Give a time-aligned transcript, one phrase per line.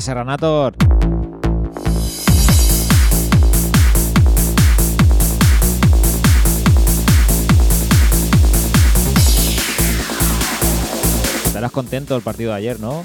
[0.00, 0.74] Serranator.
[11.46, 13.04] Estarás contento del partido de ayer, ¿no?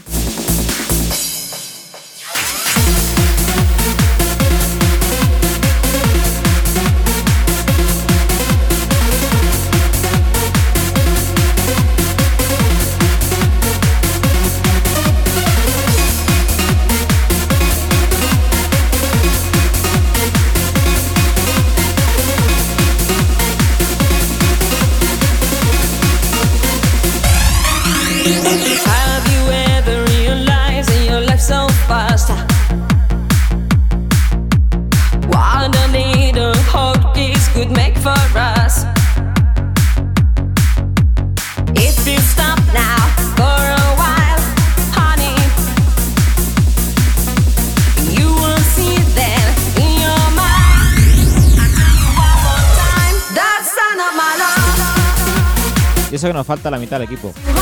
[56.86, 57.55] Mitad del equipo.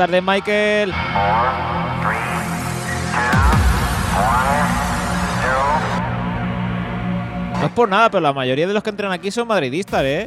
[0.00, 0.94] Tardes, Michael.
[7.60, 10.26] No es por nada, pero la mayoría de los que entran aquí son madridistas, ¿eh?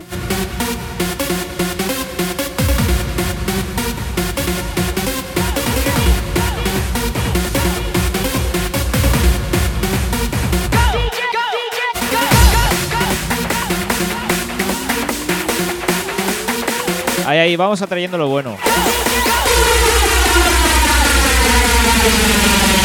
[17.26, 18.56] Ahí, ahí, vamos atrayendo lo bueno.
[22.04, 22.83] Thank you.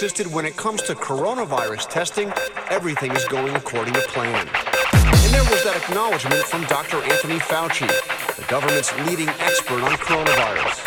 [0.00, 2.32] Insisted when it comes to coronavirus testing,
[2.70, 4.48] everything is going according to plan.
[4.94, 7.04] And there was that acknowledgement from Dr.
[7.04, 7.86] Anthony Fauci,
[8.34, 10.80] the government's leading expert on coronavirus.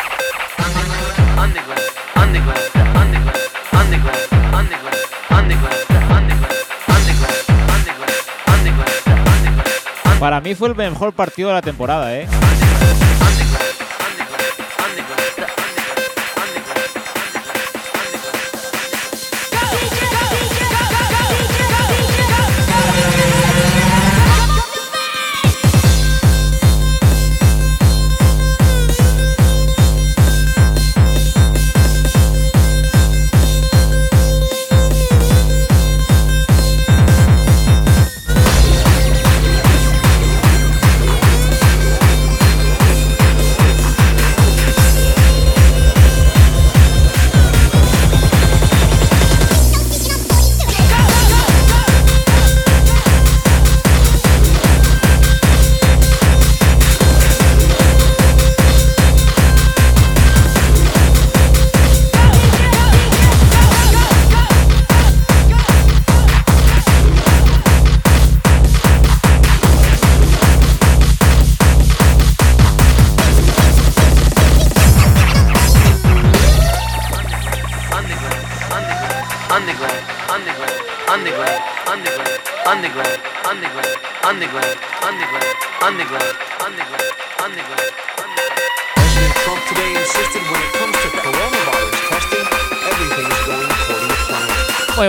[10.18, 12.26] Para mí fue el mejor partido de la temporada, ¿eh?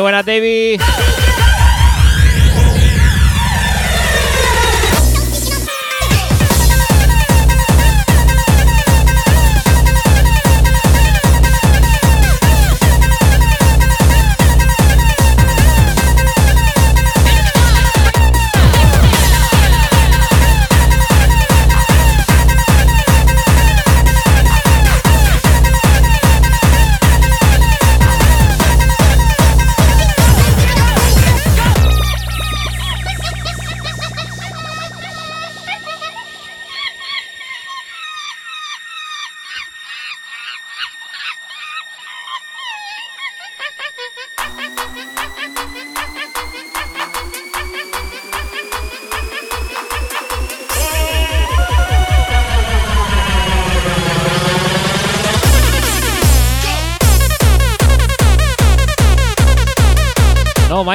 [0.06, 0.80] buenas, David.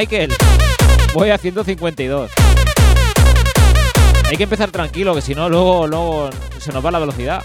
[0.01, 0.33] Michael.
[1.13, 2.31] Voy a 152.
[4.31, 7.43] Hay que empezar tranquilo, que si no, luego, luego se nos va la velocidad.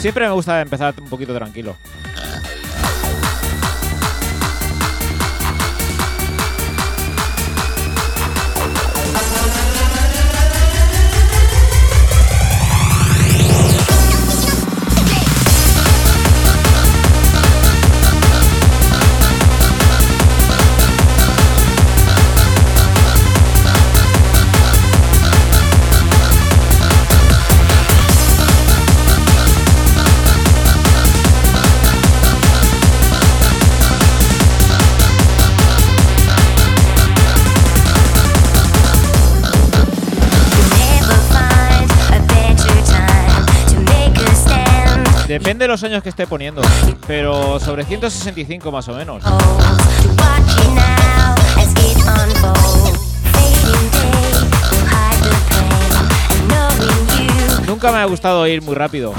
[0.00, 1.76] Siempre me gusta empezar un poquito tranquilo.
[45.50, 46.62] Depende de los años que esté poniendo,
[47.08, 49.20] pero sobre 165 más o menos.
[57.66, 59.12] Nunca me ha gustado ir muy rápido.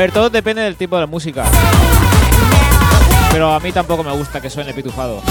[0.00, 1.44] ver, todo depende del tipo de música.
[3.32, 5.22] Pero a mí tampoco me gusta que suene pitufado.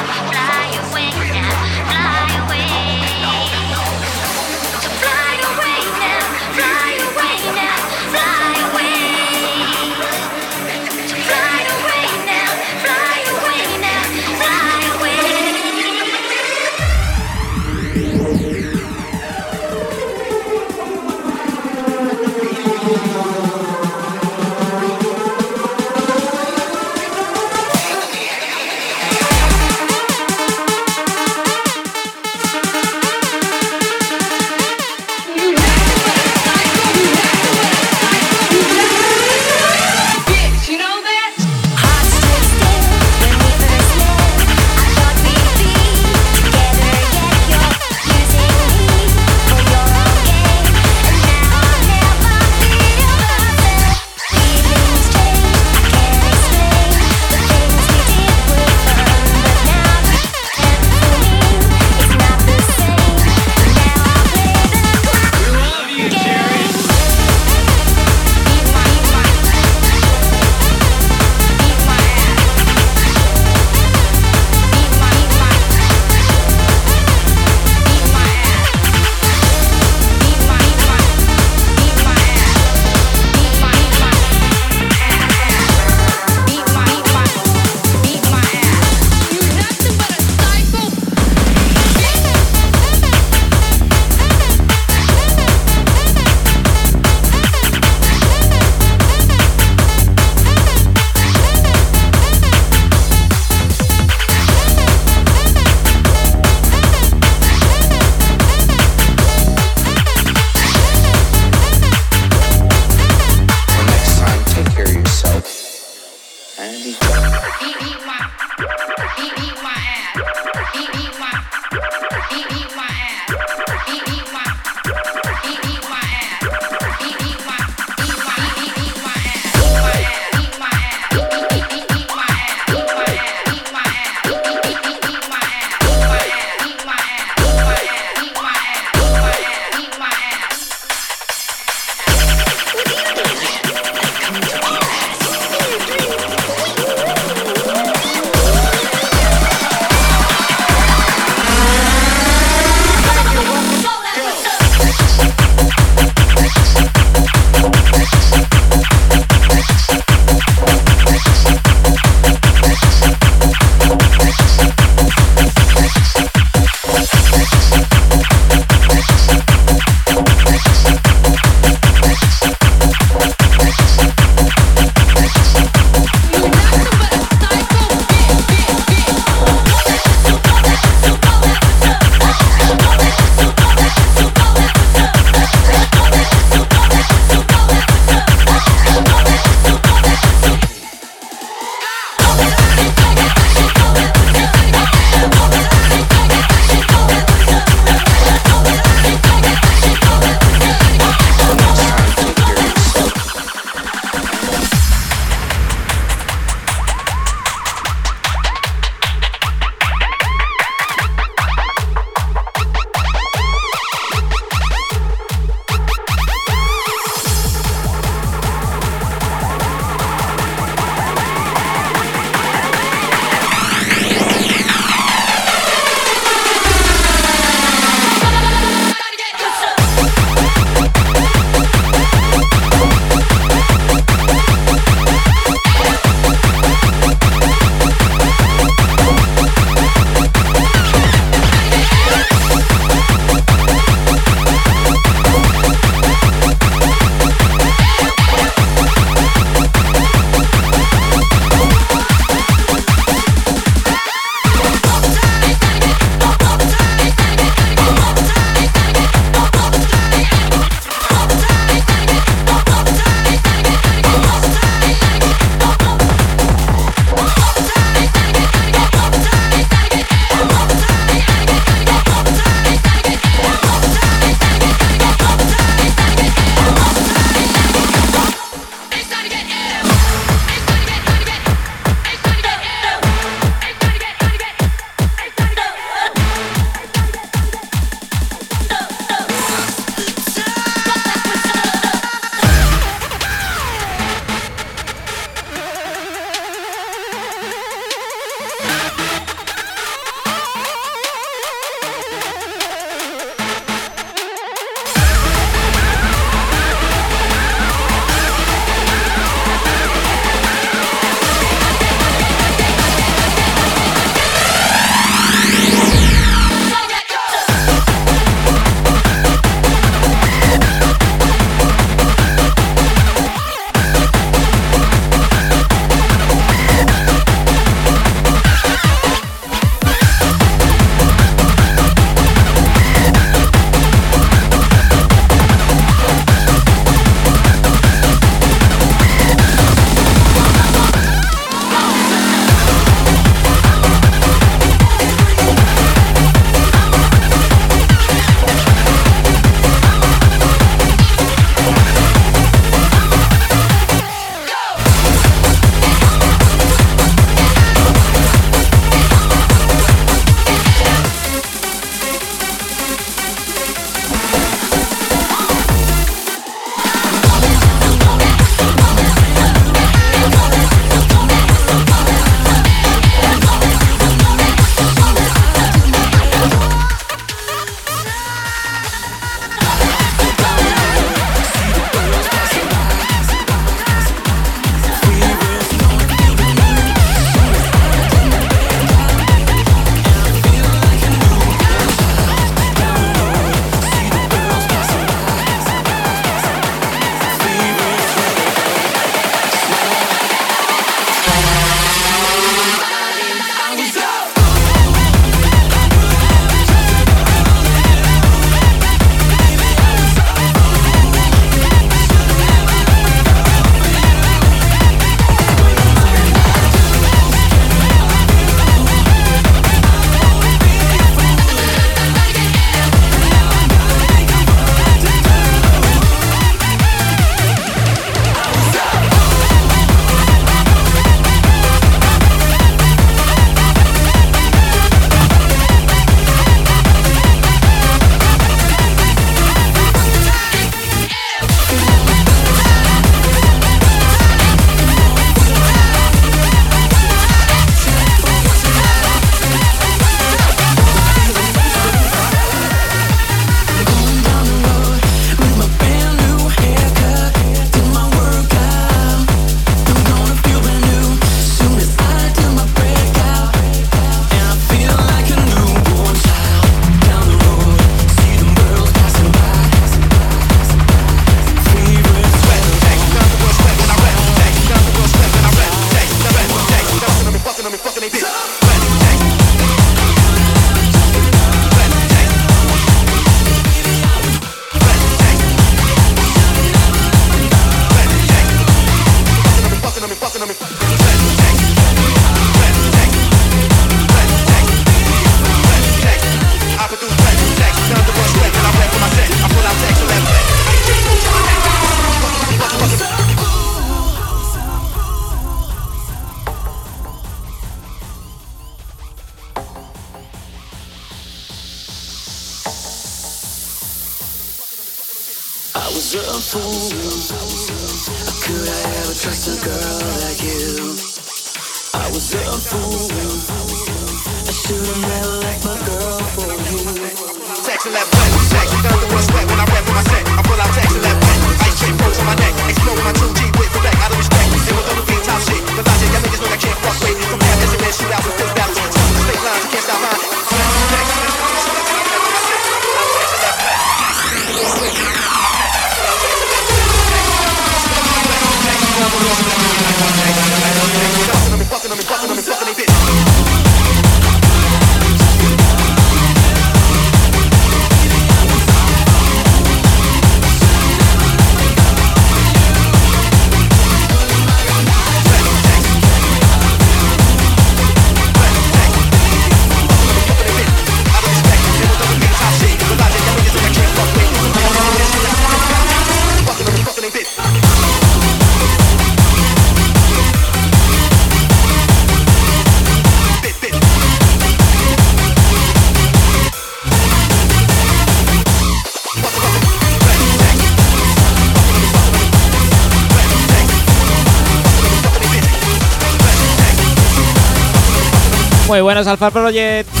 [598.71, 600.00] Muy buenos Alfa Project.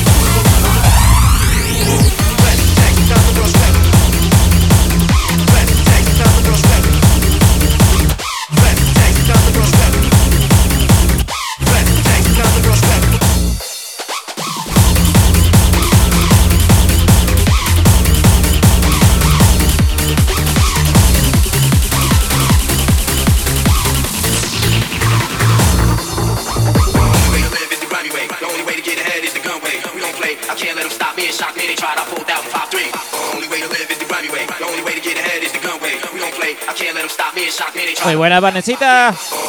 [38.31, 39.40] Buena, Vanesita.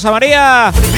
[0.00, 0.89] Rosa María.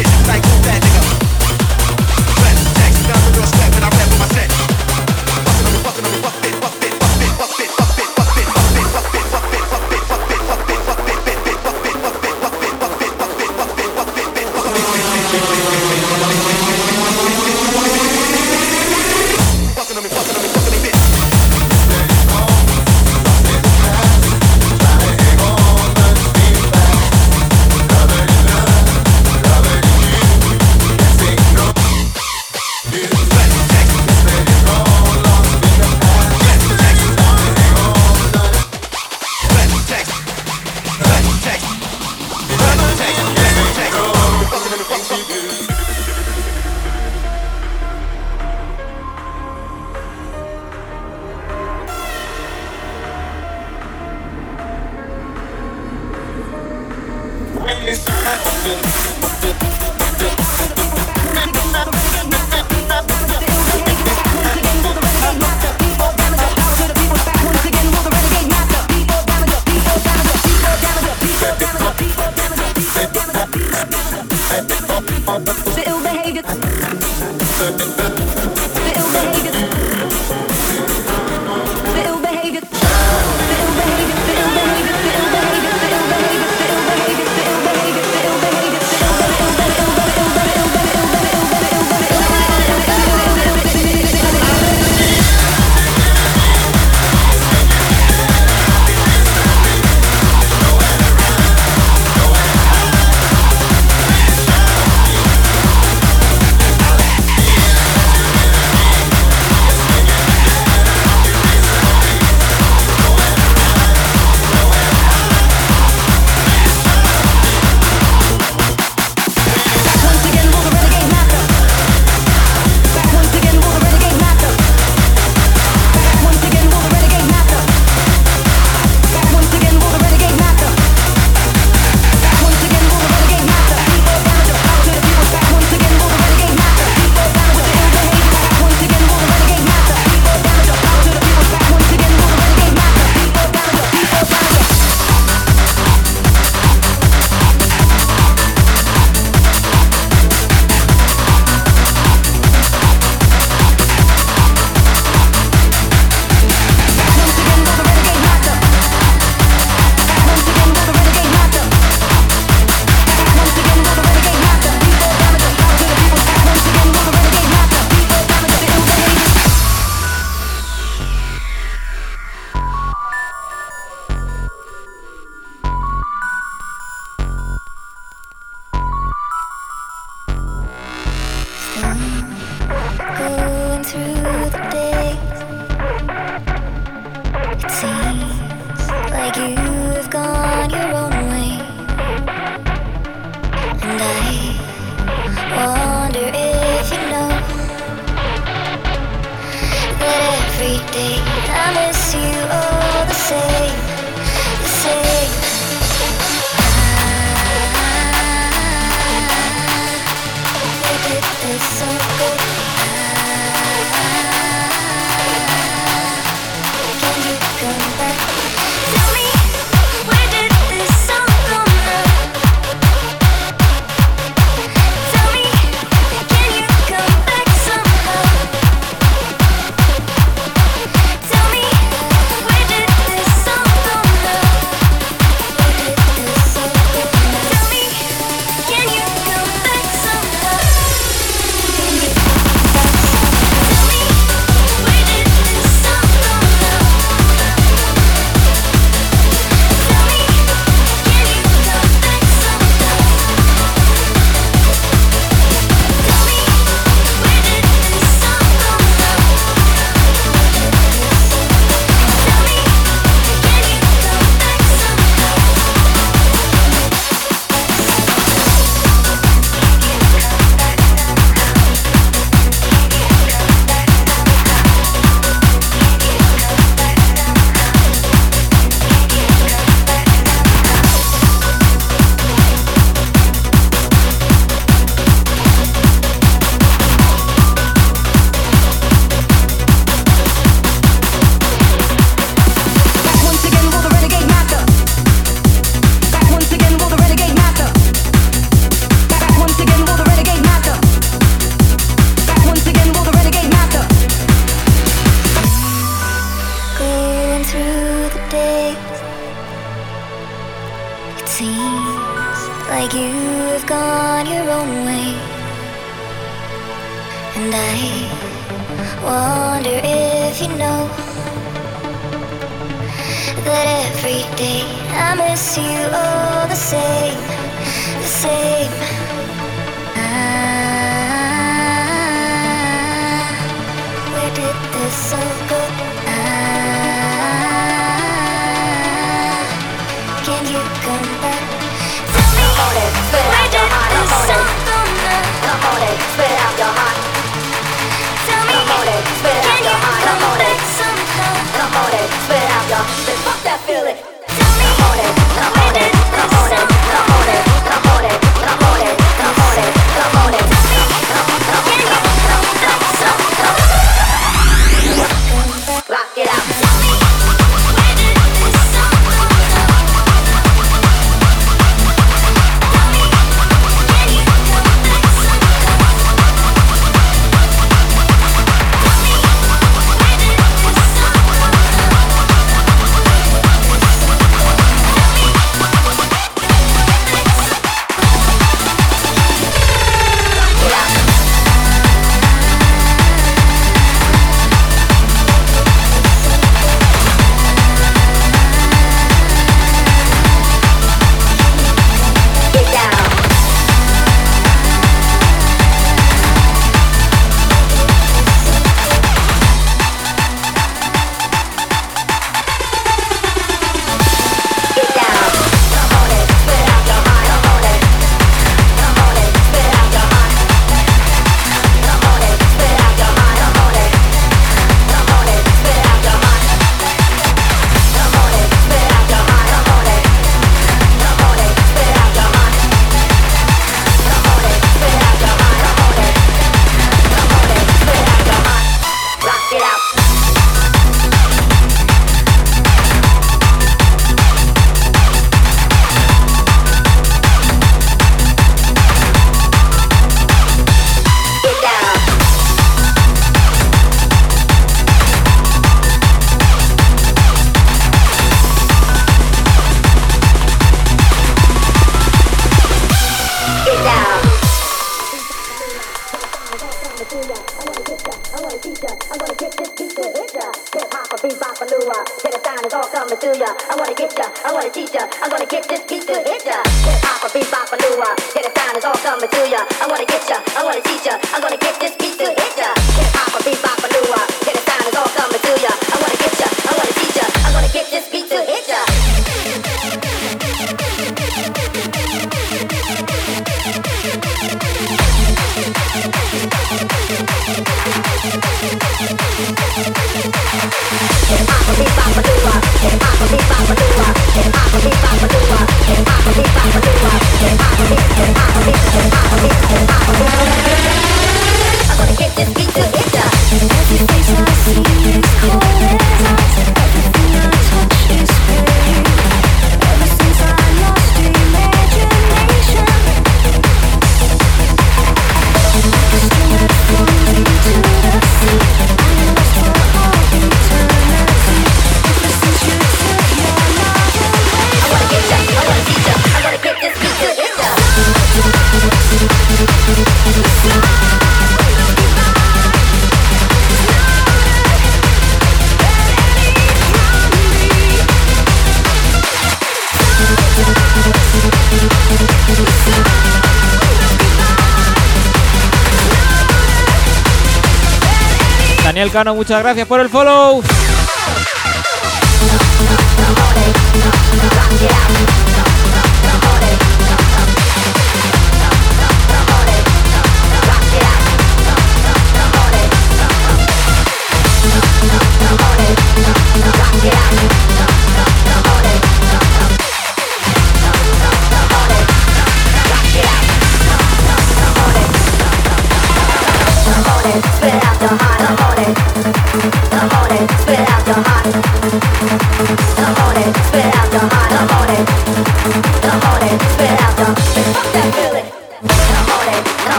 [559.12, 560.62] Daniel Cano, muchas gracias por el follow.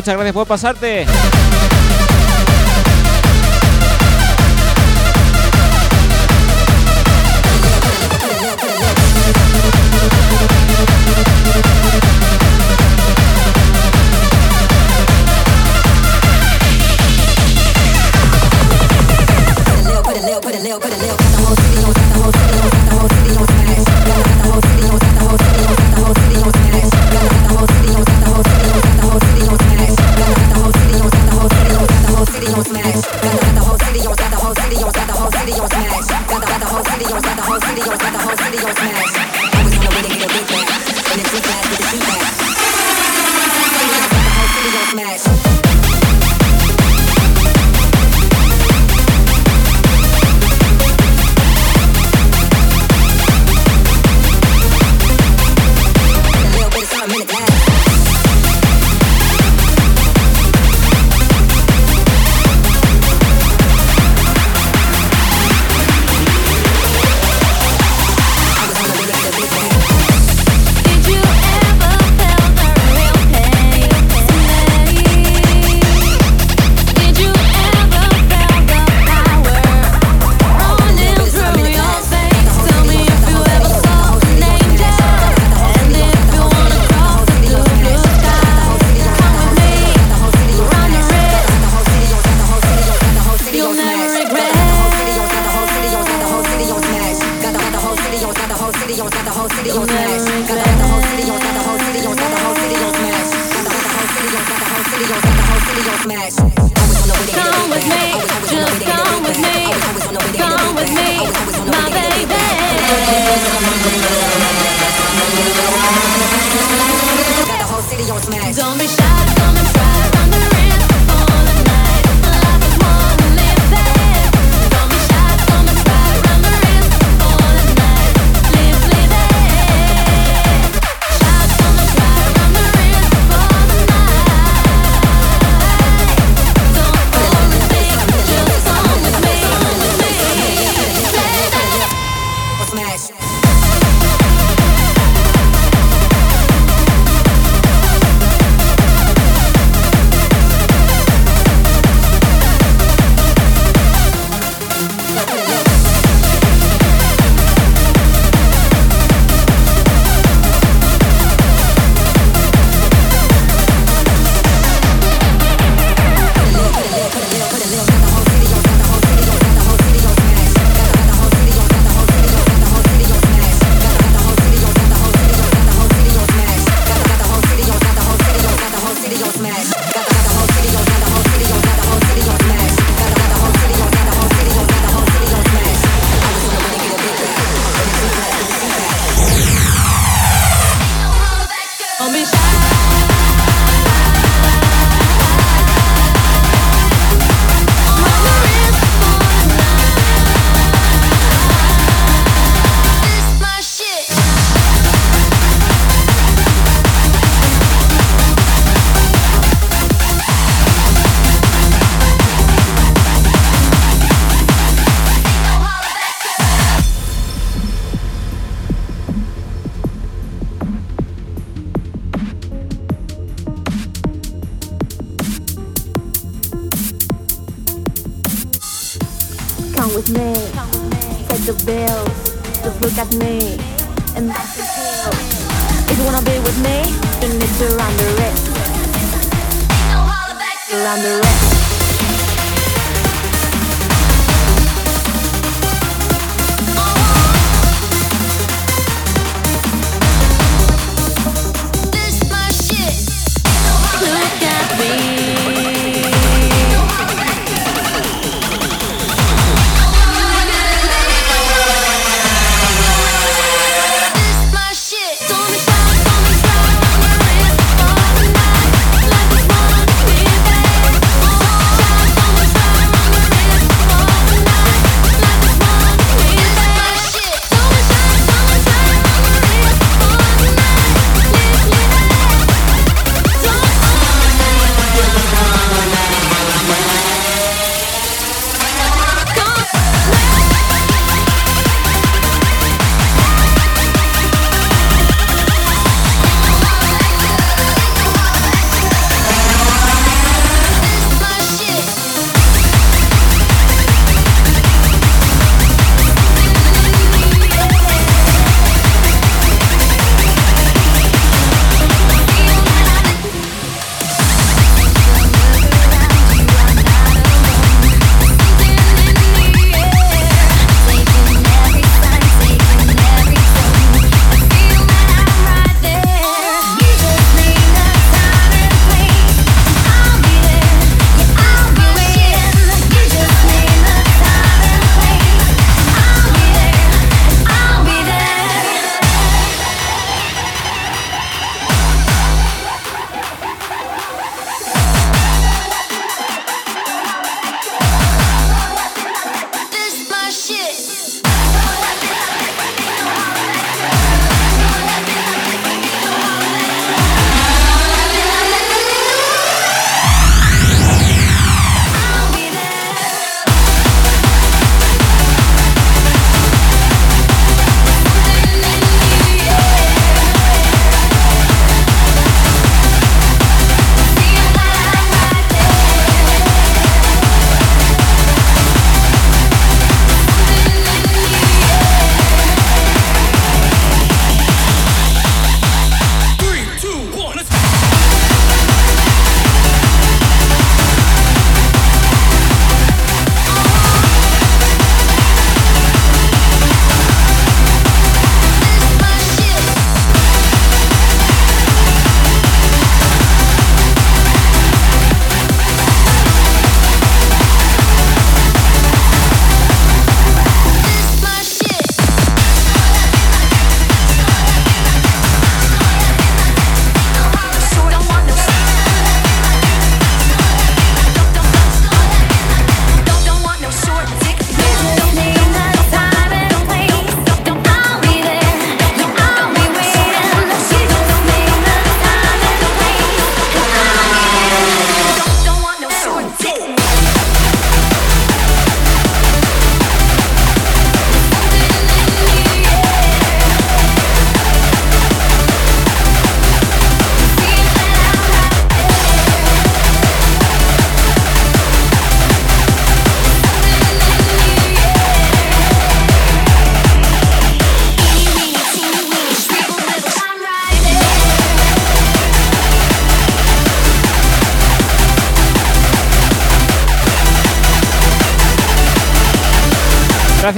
[0.00, 1.04] Muchas gracias por pasarte.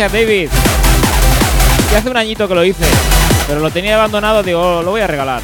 [0.09, 0.49] David.
[1.93, 2.85] Ya hace un añito que lo hice,
[3.47, 5.43] pero lo tenía abandonado, digo, lo voy a regalar.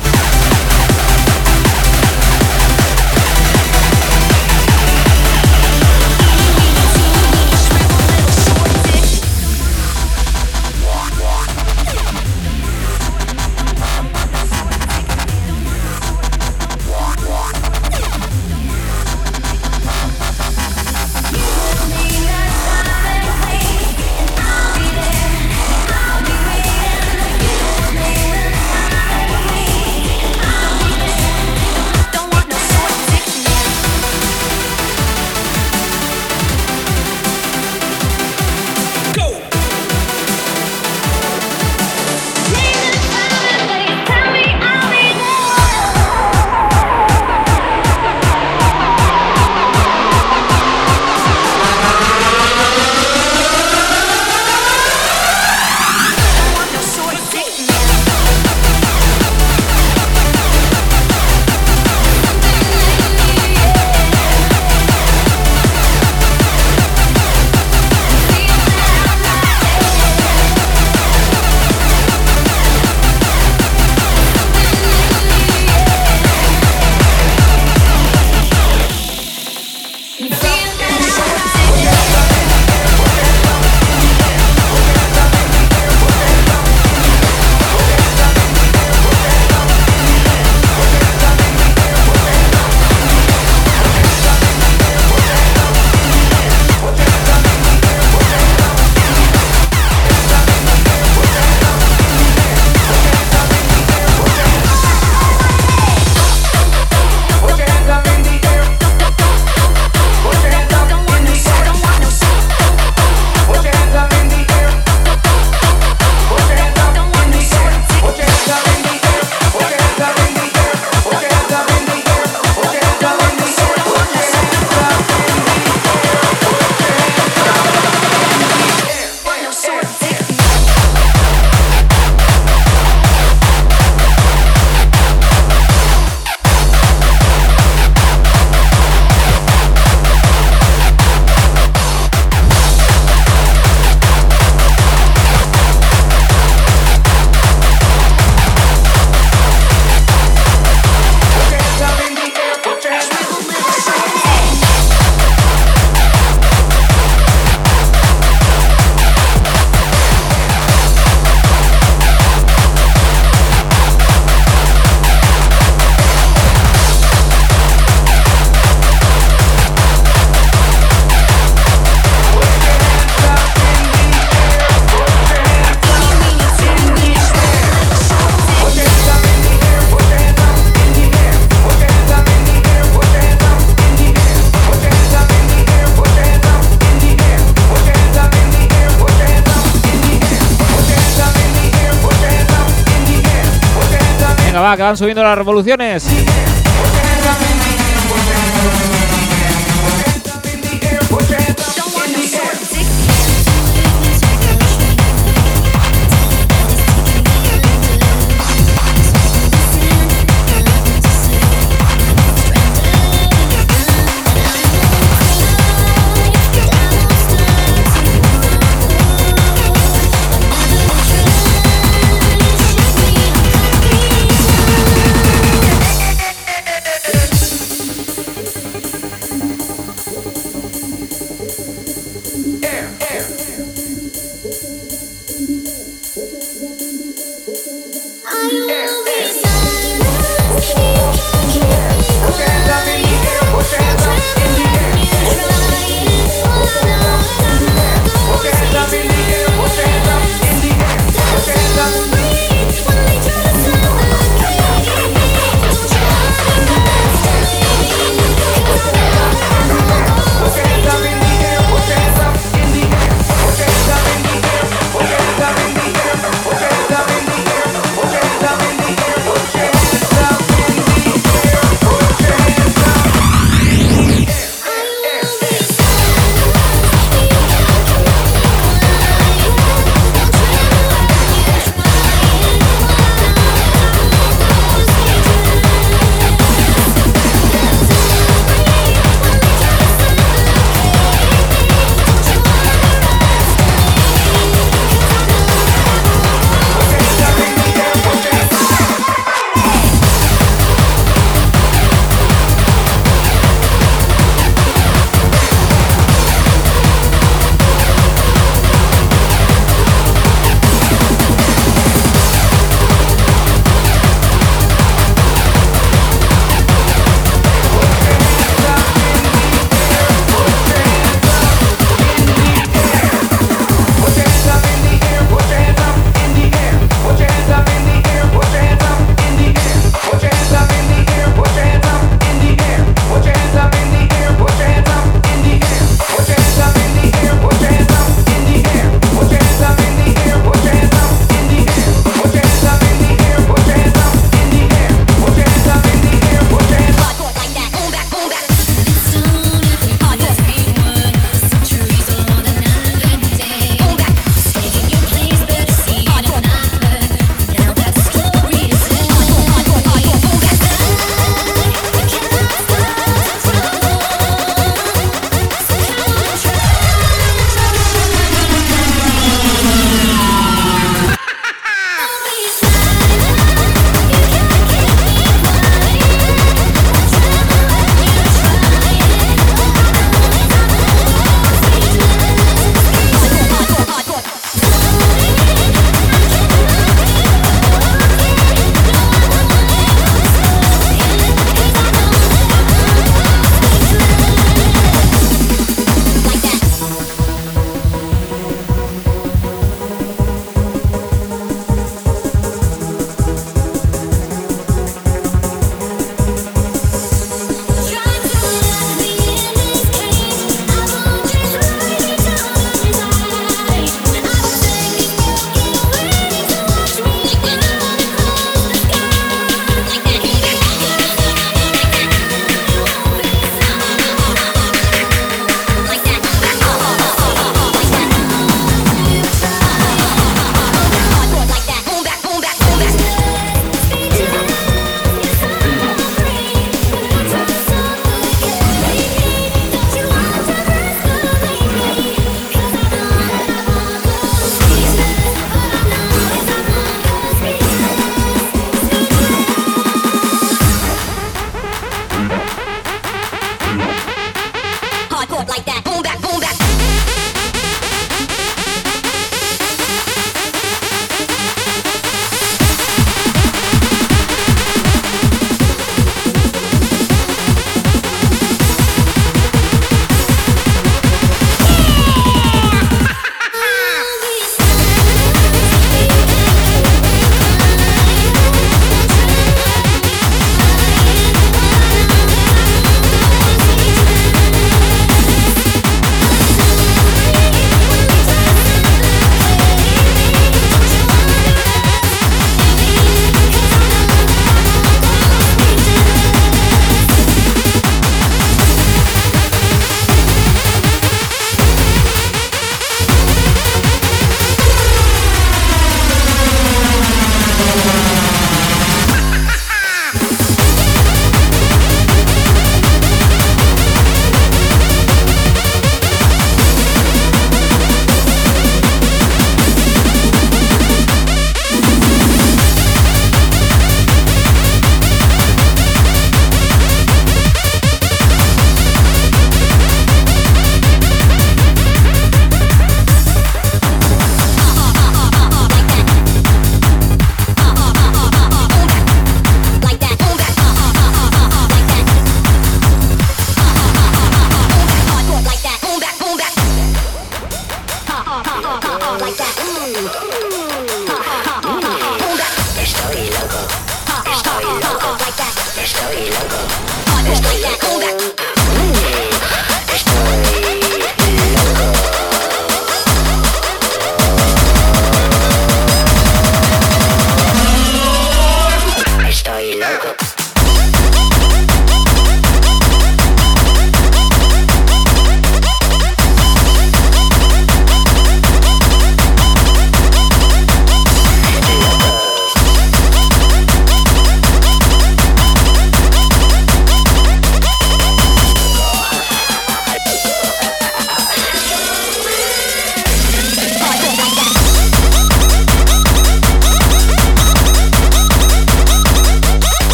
[194.88, 196.17] Van subiendo las revoluciones.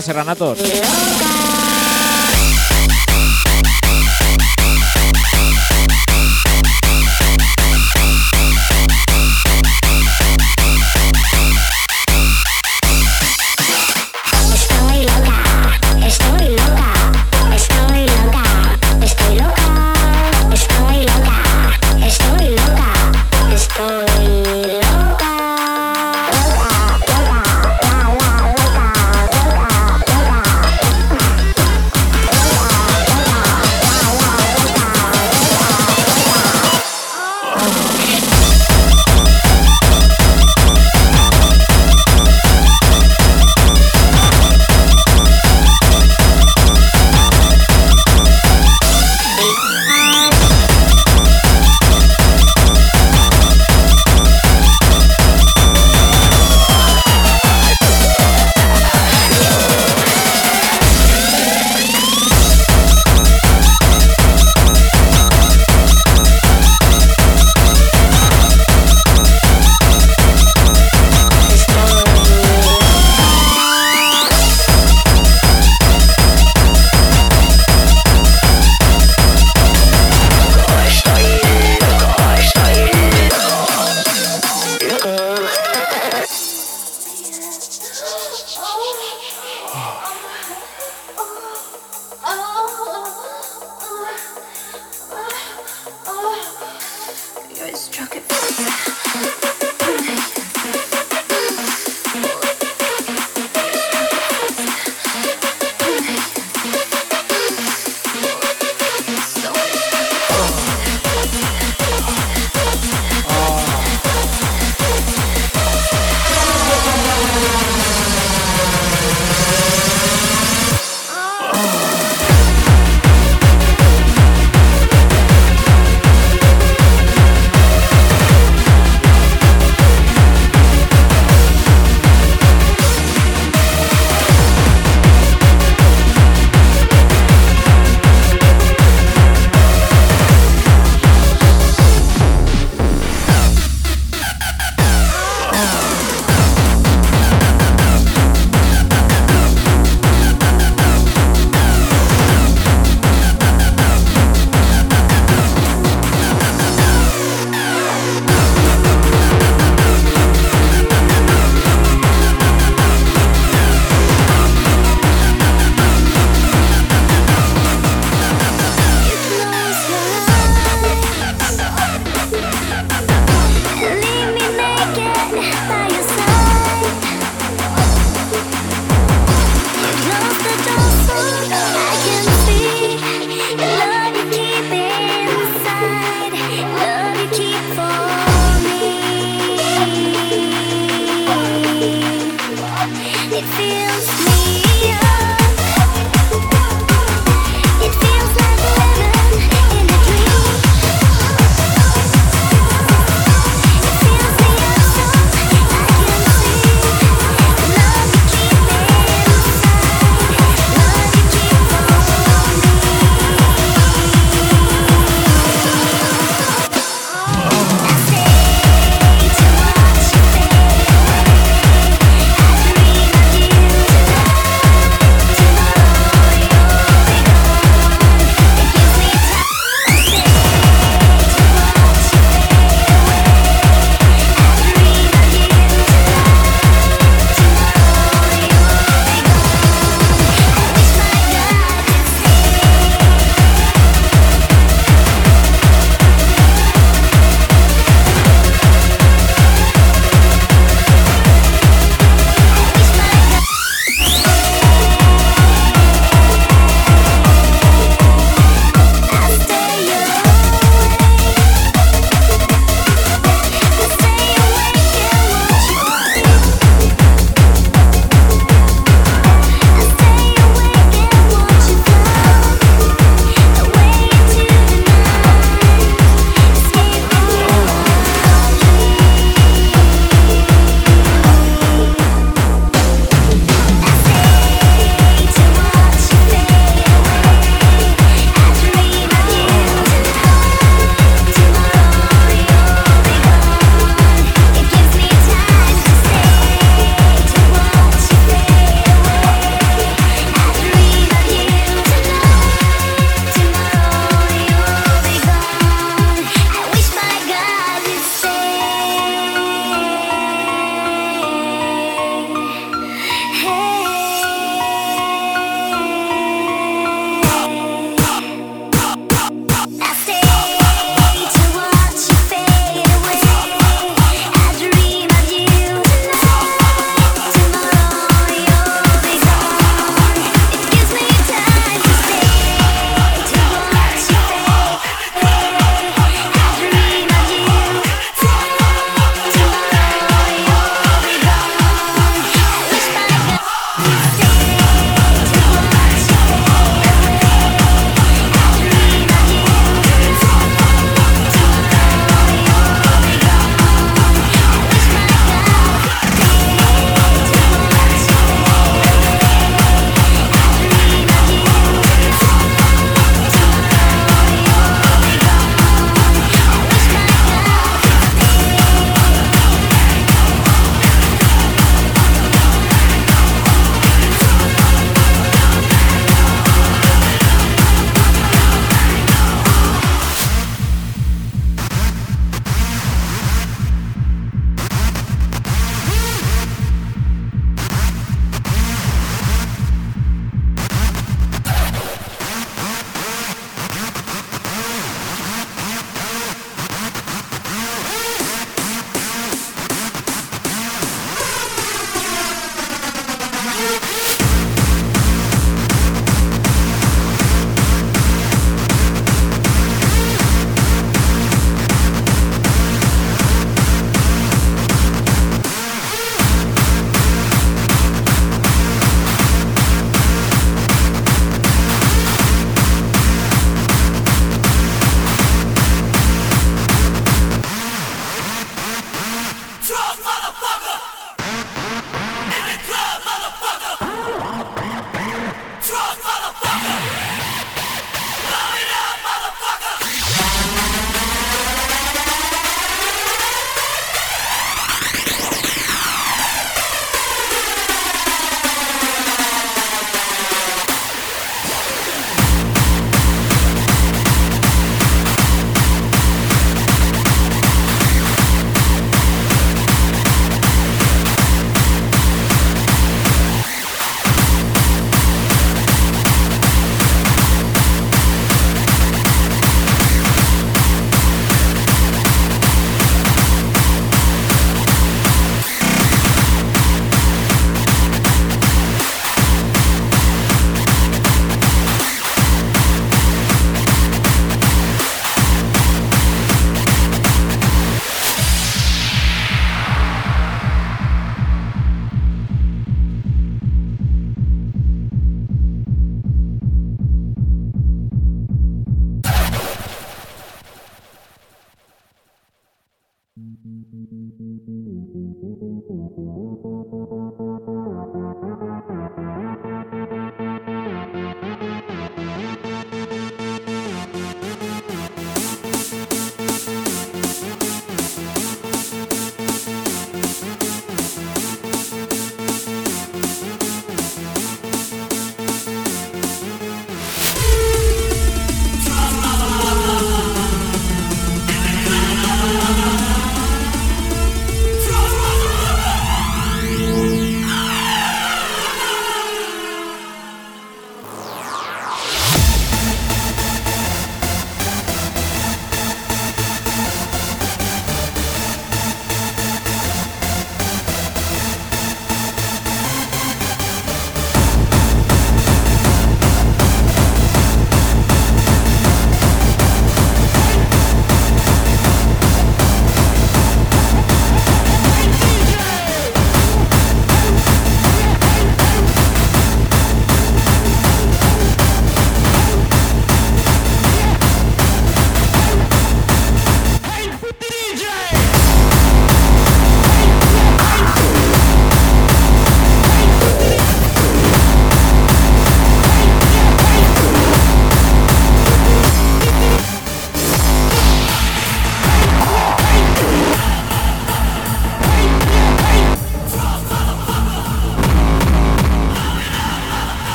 [0.00, 0.58] Serranatos.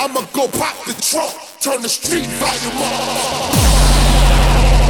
[0.00, 4.83] I'ma go pop the trunk, turn the street volume up.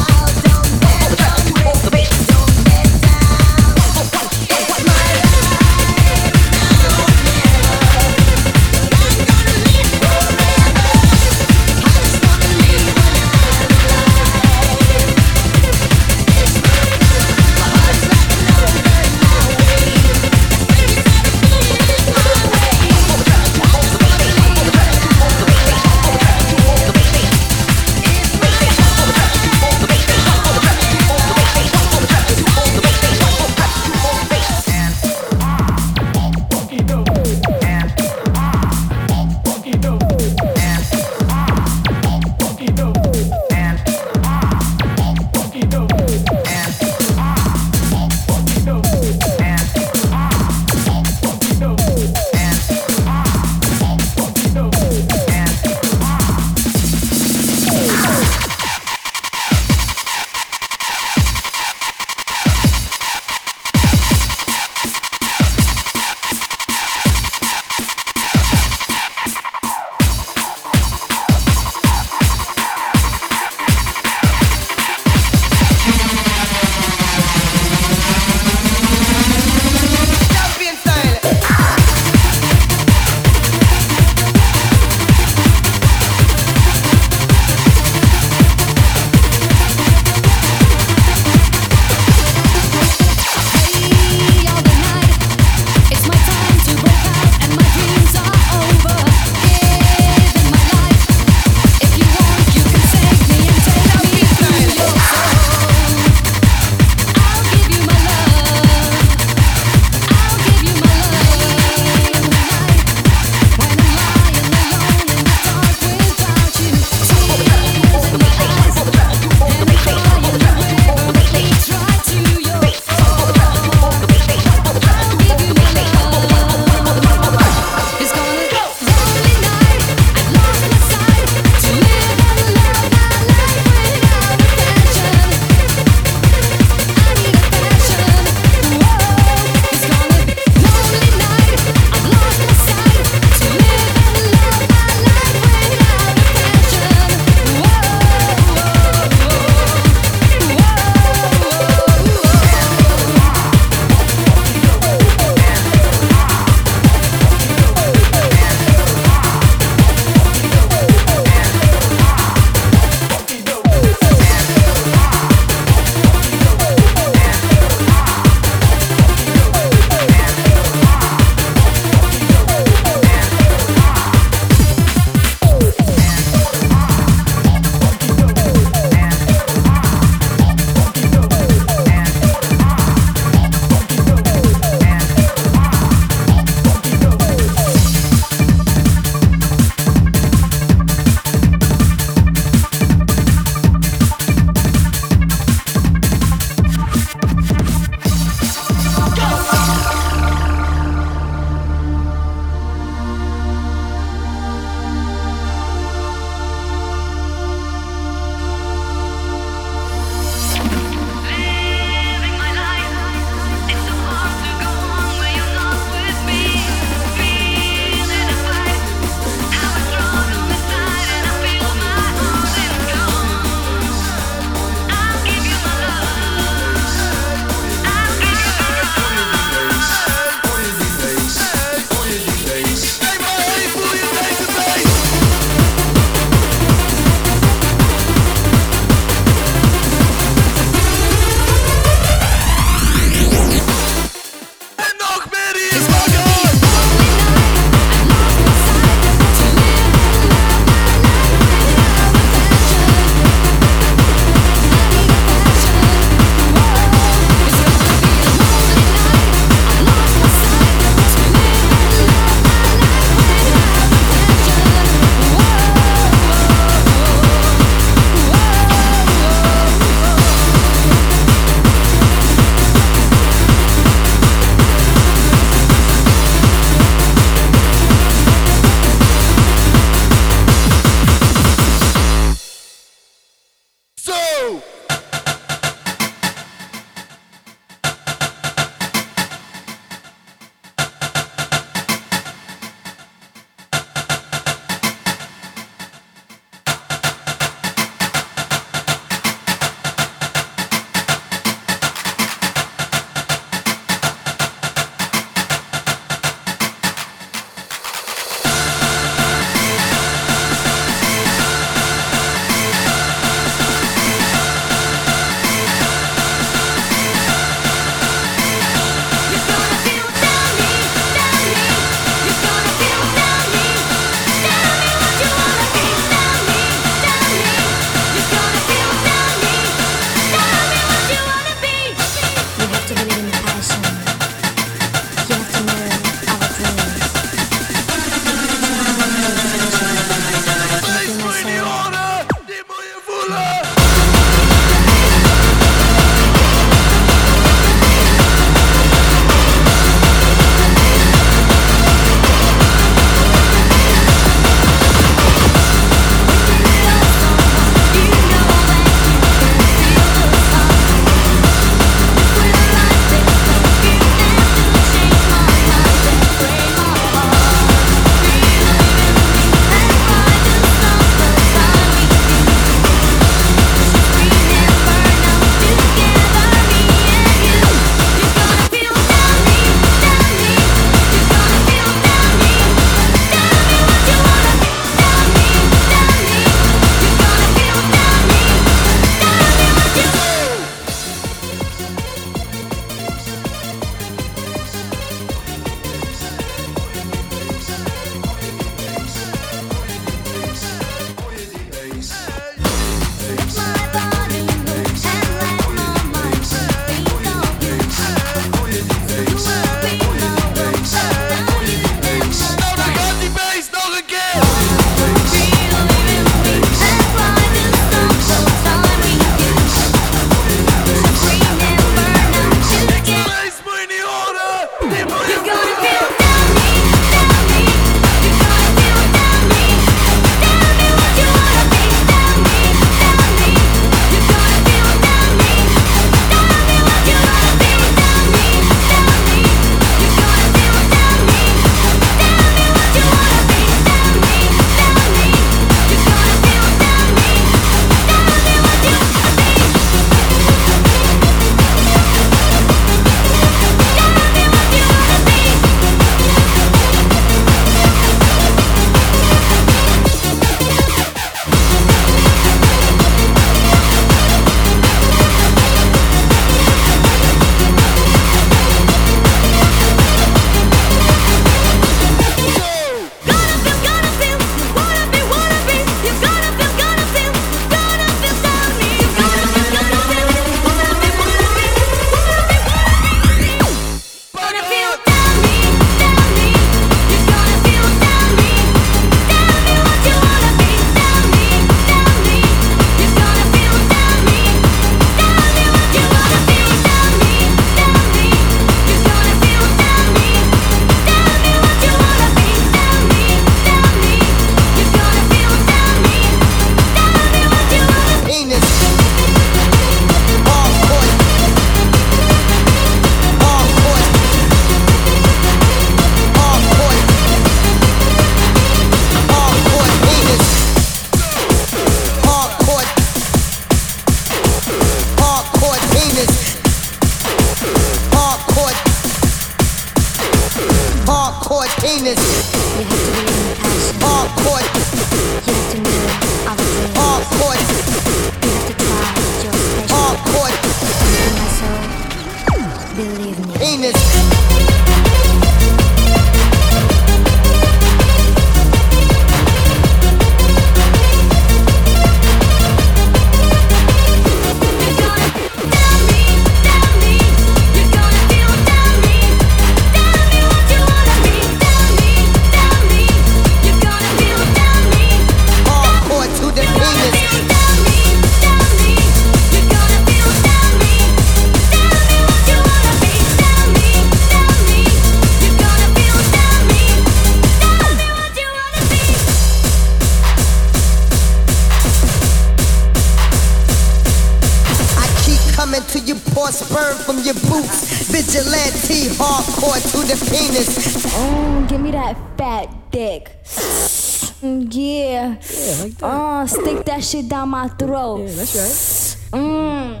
[597.28, 598.18] down my throat.
[598.18, 599.40] Yeah, that's right.
[599.40, 600.00] Mmm.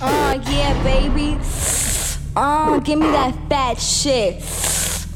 [0.00, 1.38] Oh, yeah, baby.
[2.36, 4.42] Oh, give me that fat shit.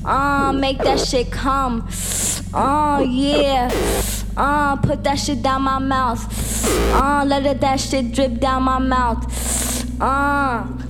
[0.04, 1.88] Oh, make that shit come.
[2.52, 3.70] Oh, yeah.
[4.36, 6.26] Oh, put that shit down my mouth.
[6.94, 9.26] Oh, let it, that shit drip down my mouth.
[10.00, 10.81] Oh.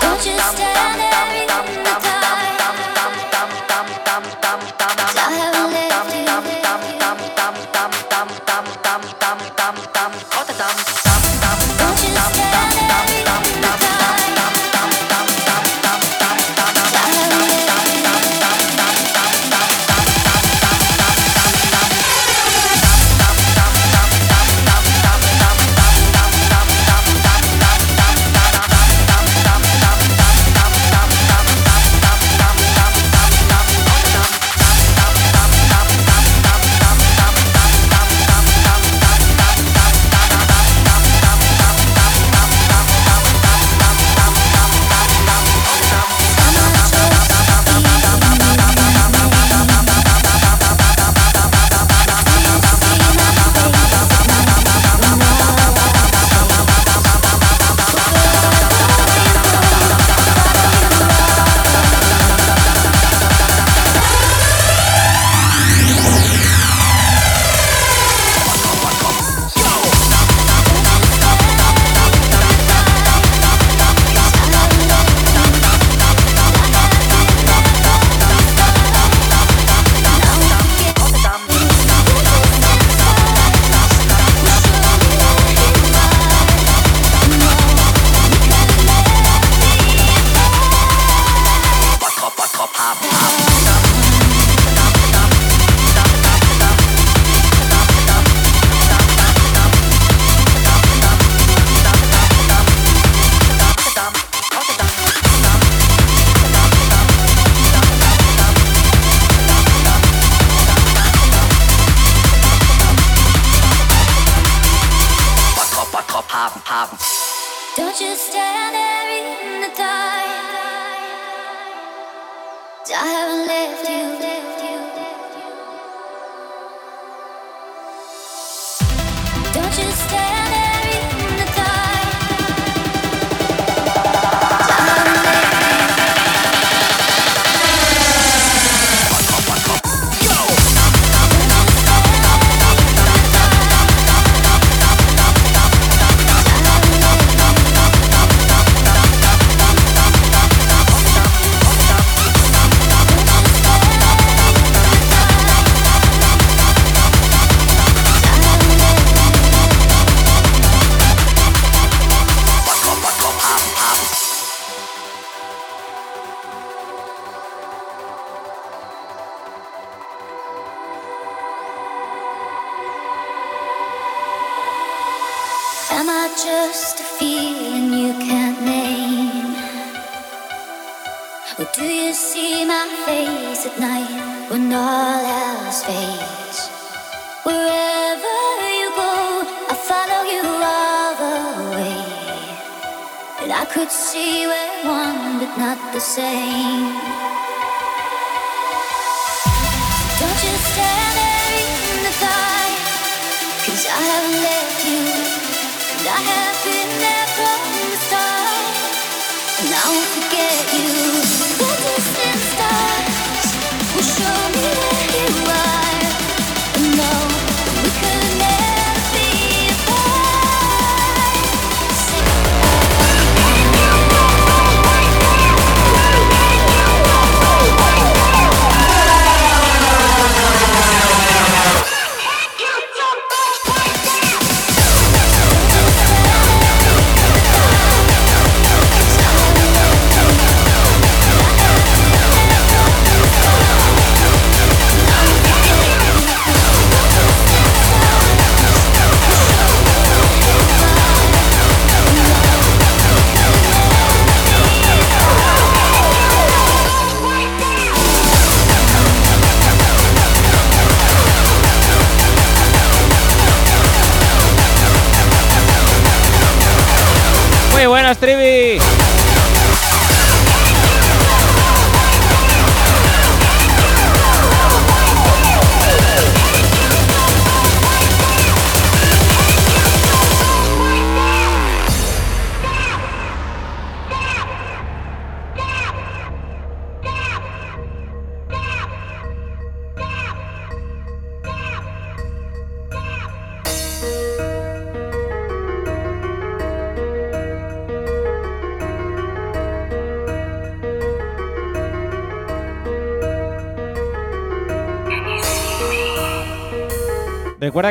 [0.00, 3.33] Don't you stand there in the dark.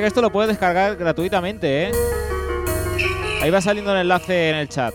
[0.03, 1.91] que esto lo puedes descargar gratuitamente, ¿eh?
[3.41, 4.93] Ahí va saliendo el enlace en el chat.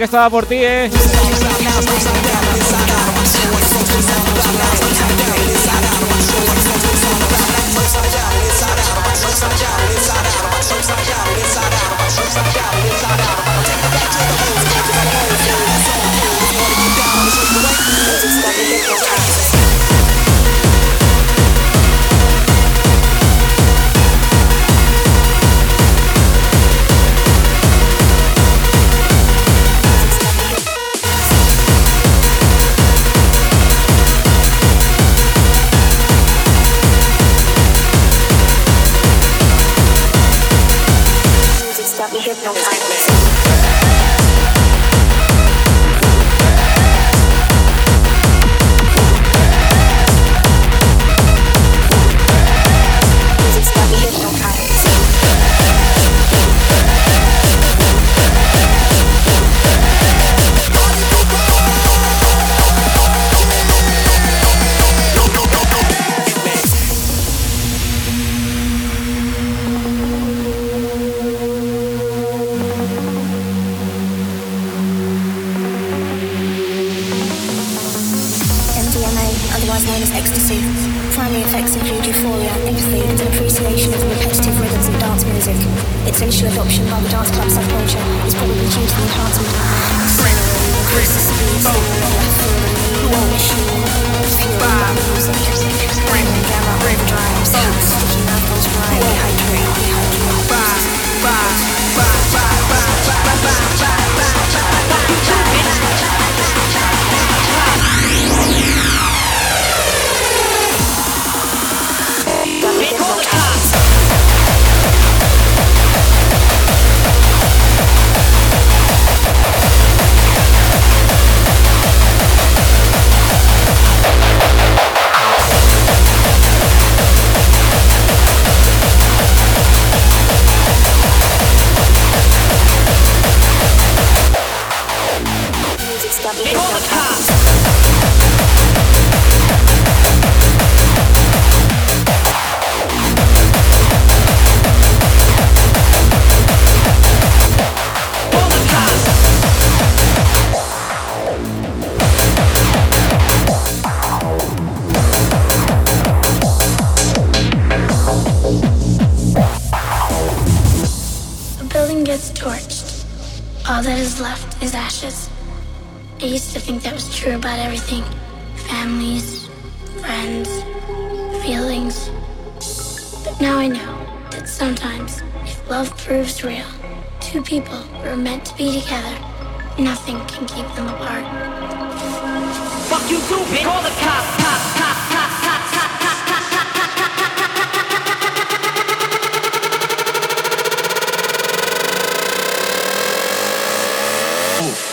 [0.00, 1.09] Que estaba por ti, eh.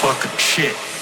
[0.01, 0.96] Fucking shit.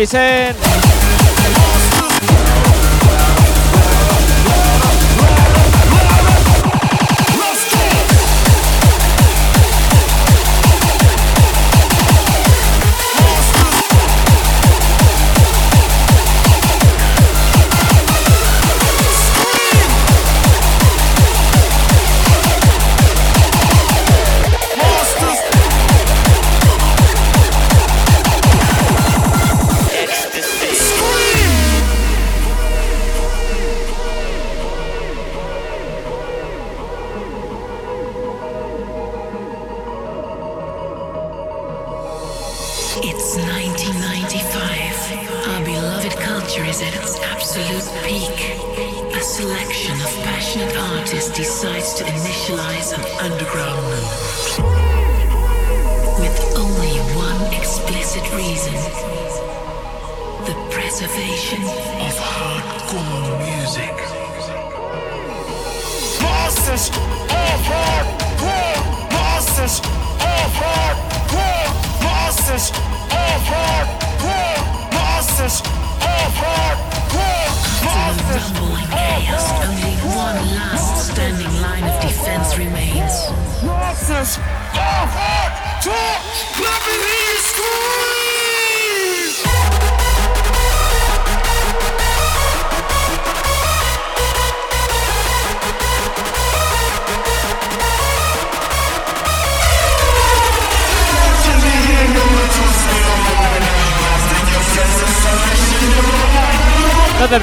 [0.00, 0.39] Happy Say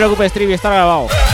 [0.07, 1.26] preocupes, Trivi, está grabado.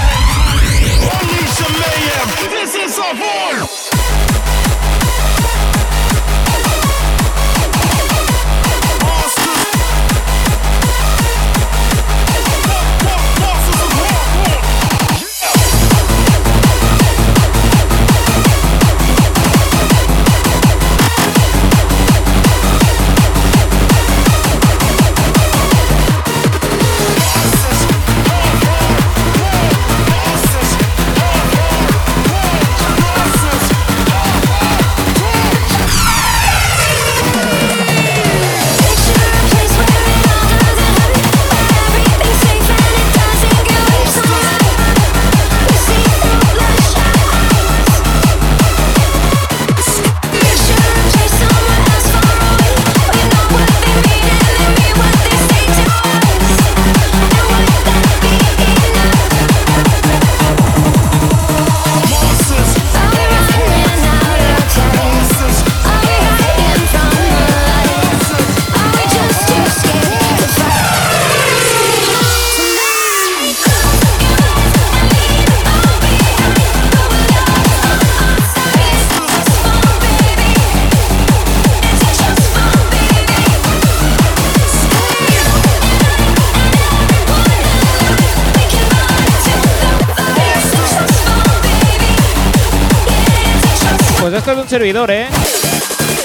[94.73, 95.27] servidor, ¿eh?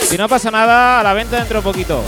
[0.08, 2.02] Si no pasa nada, a la venta dentro poquito.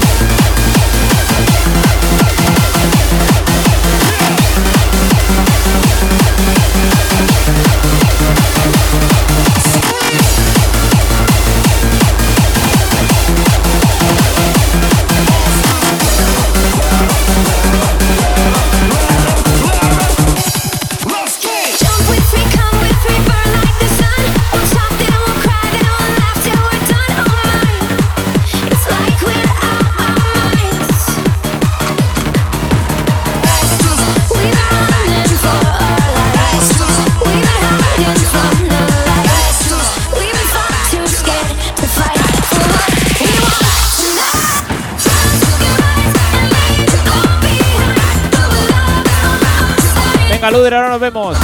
[50.64, 51.39] ahora nos vemos.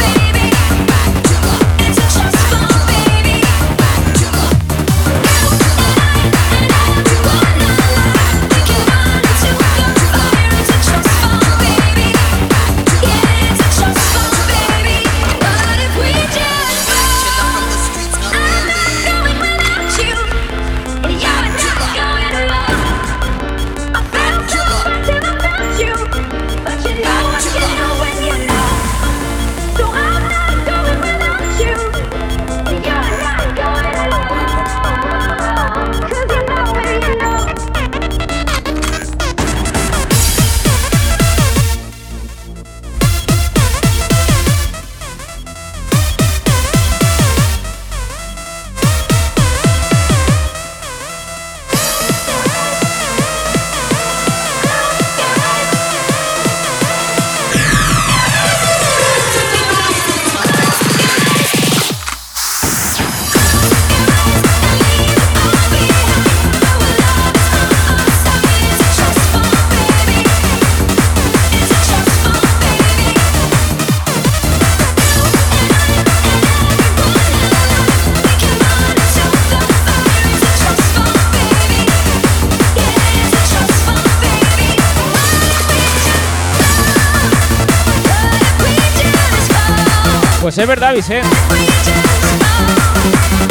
[90.59, 91.20] Es verdad, eh.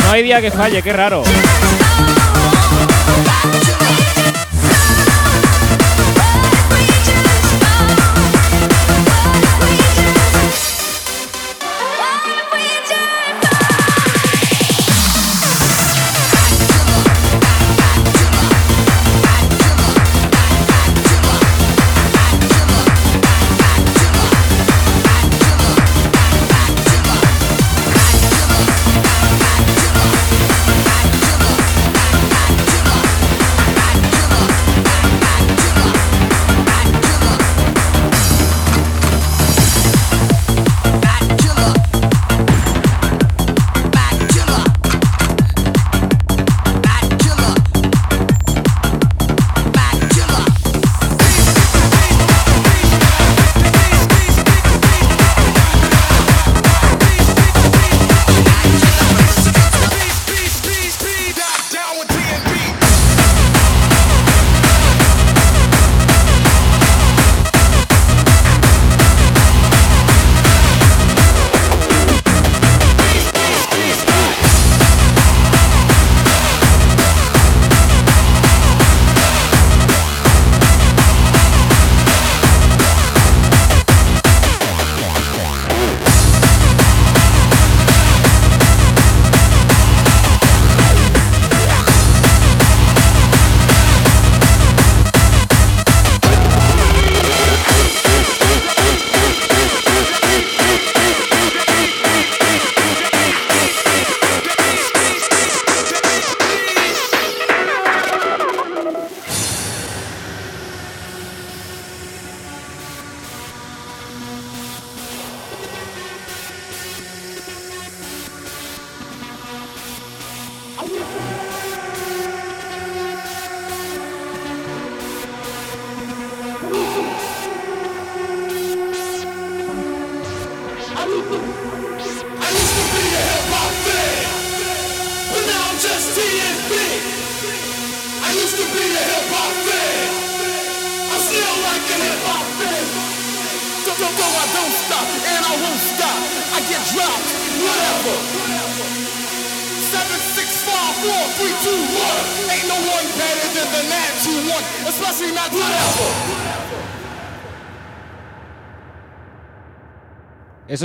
[0.05, 1.21] No hay día que falle, qué raro.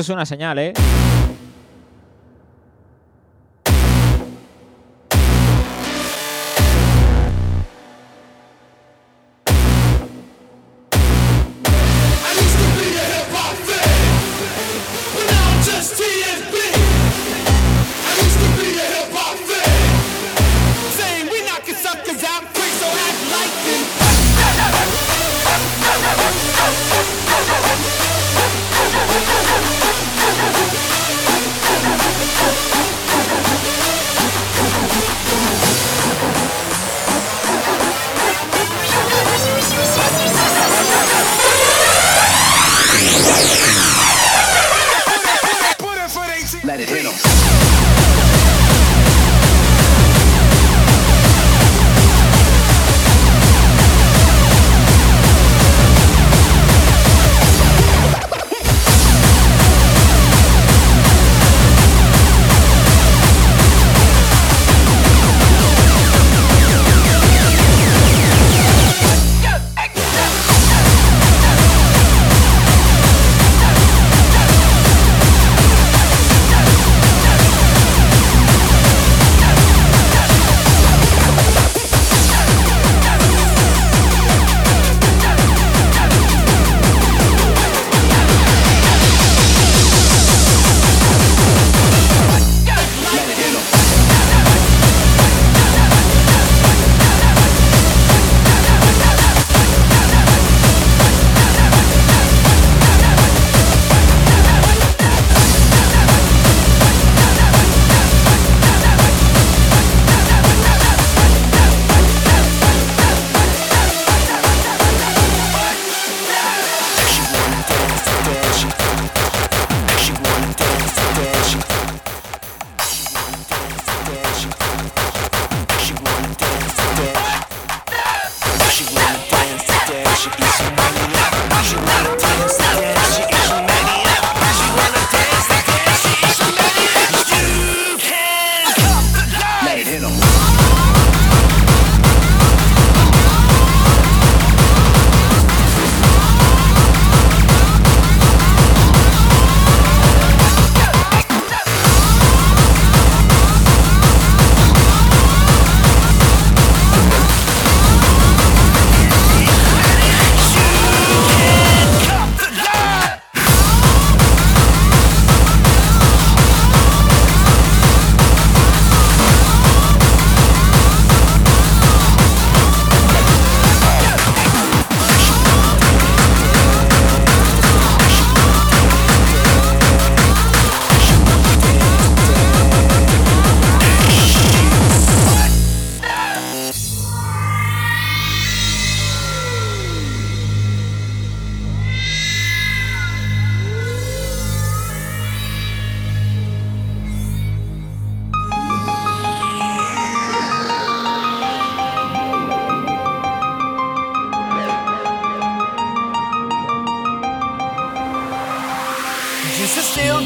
[0.00, 0.72] Eso es una señal, ¿eh?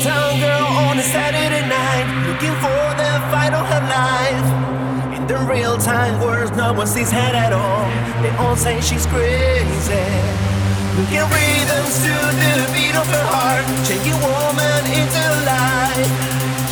[0.01, 4.49] Still girl on a Saturday night, looking for the fight of her life.
[5.16, 7.87] In the real time world, no one sees her at all.
[8.21, 10.11] They all say she's crazy.
[10.99, 16.11] Looking rhythms to the beat of her heart, changing woman into life.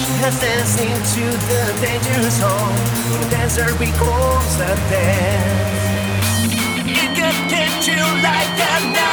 [0.03, 2.75] She has dancing to the dangerous song.
[3.23, 5.83] The dancer becomes a dance.
[6.91, 9.12] It can get you like a knife.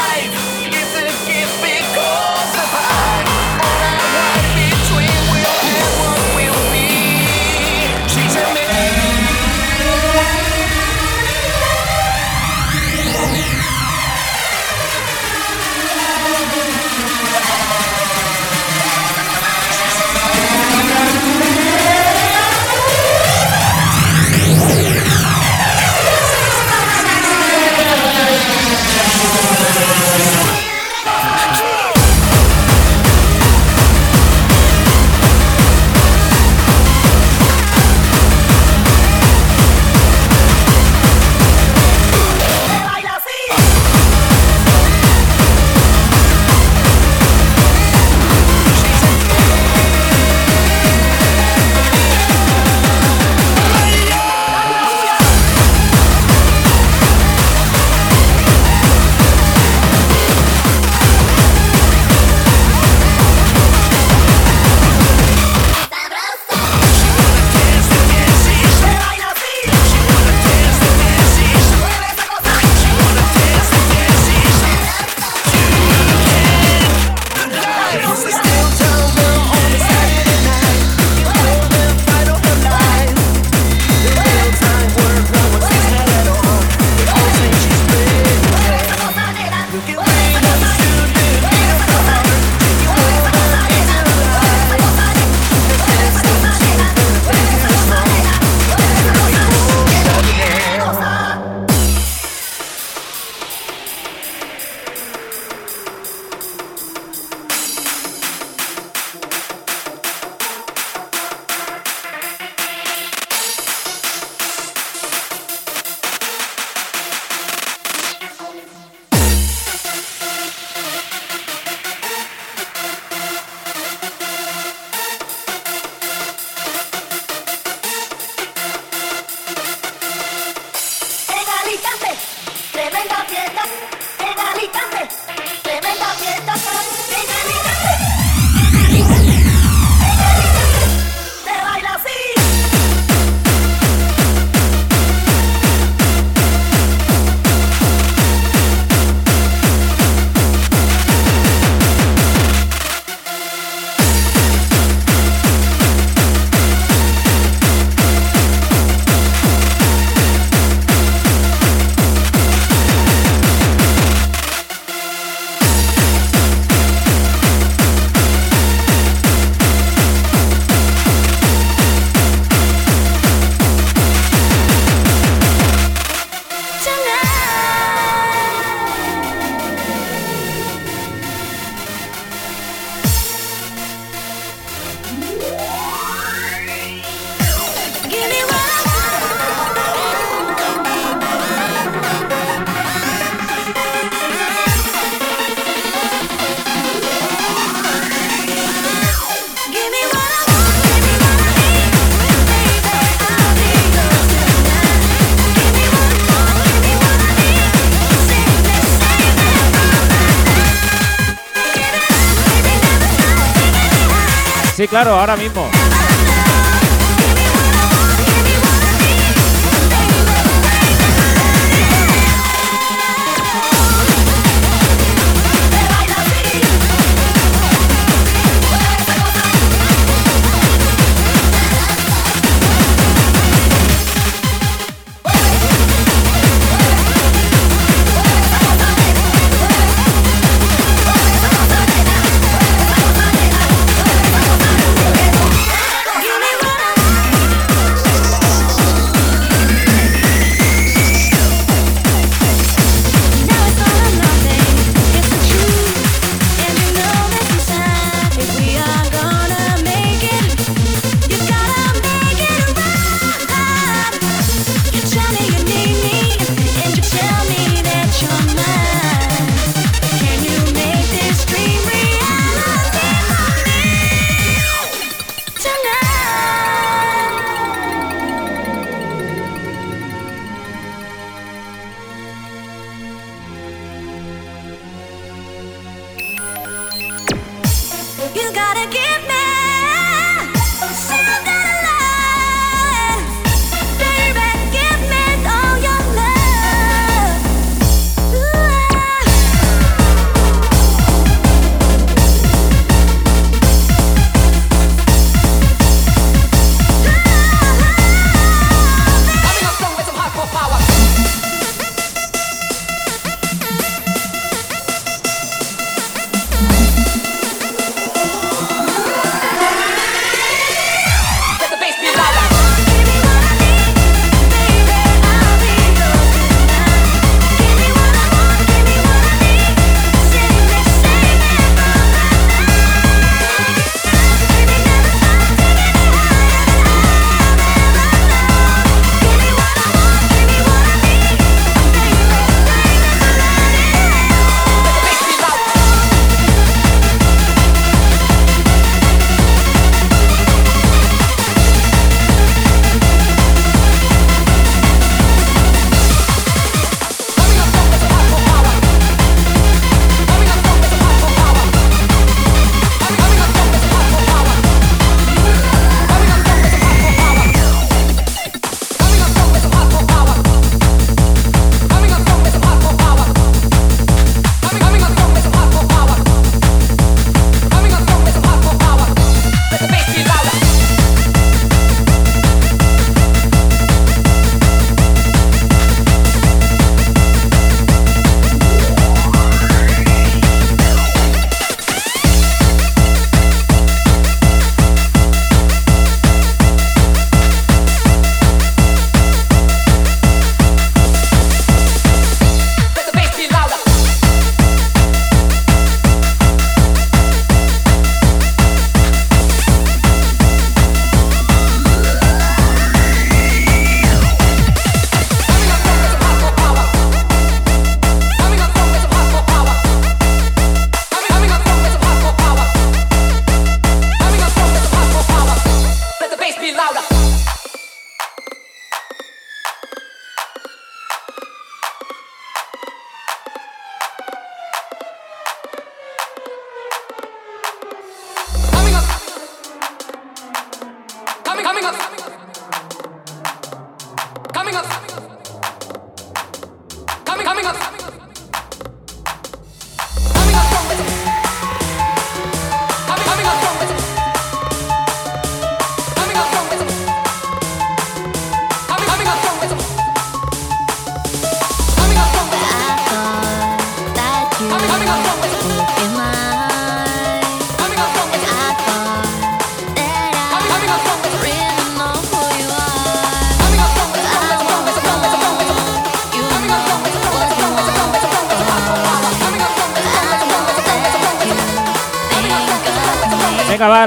[215.02, 215.38] Claro, ahora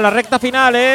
[0.03, 0.92] la recta final, ¿eh?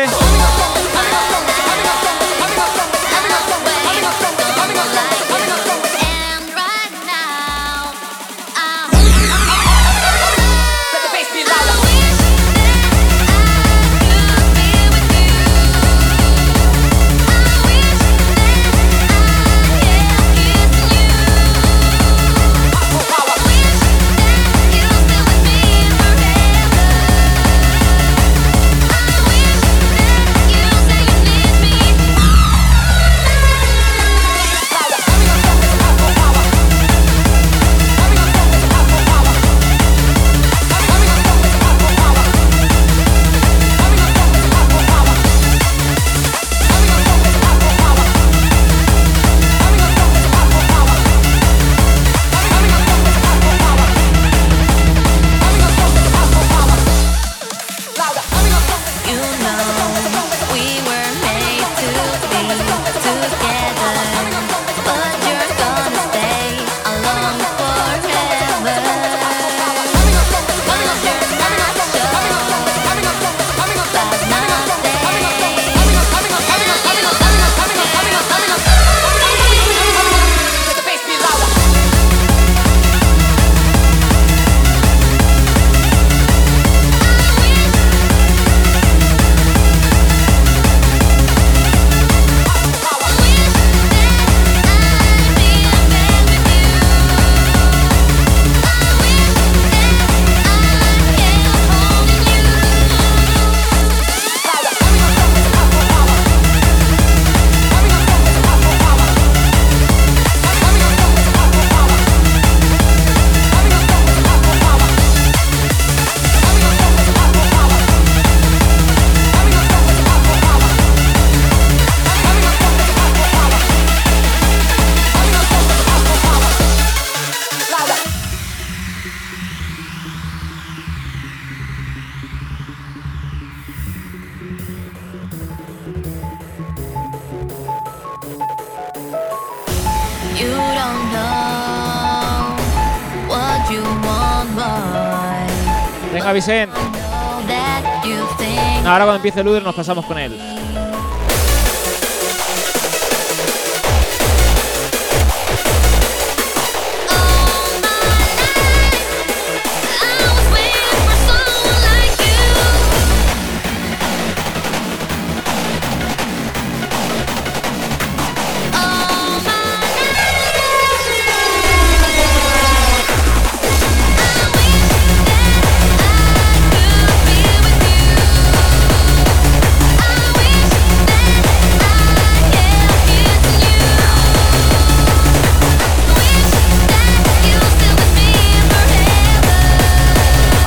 [149.18, 150.32] Empiece el nos pasamos con él.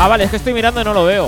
[0.03, 1.27] Ah, vale, es que estoy mirando y no lo veo.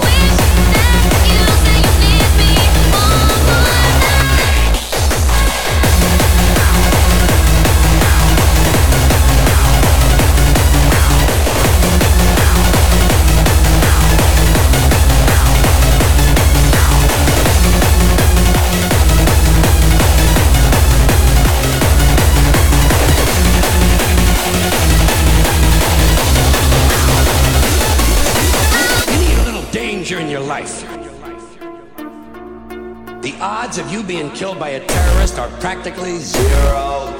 [34.24, 37.14] Being killed by a terrorist are practically zero.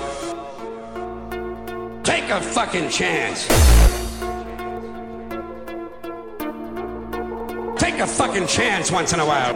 [2.03, 3.48] Take a fucking chance.
[7.77, 9.53] Take a fucking chance once in a while.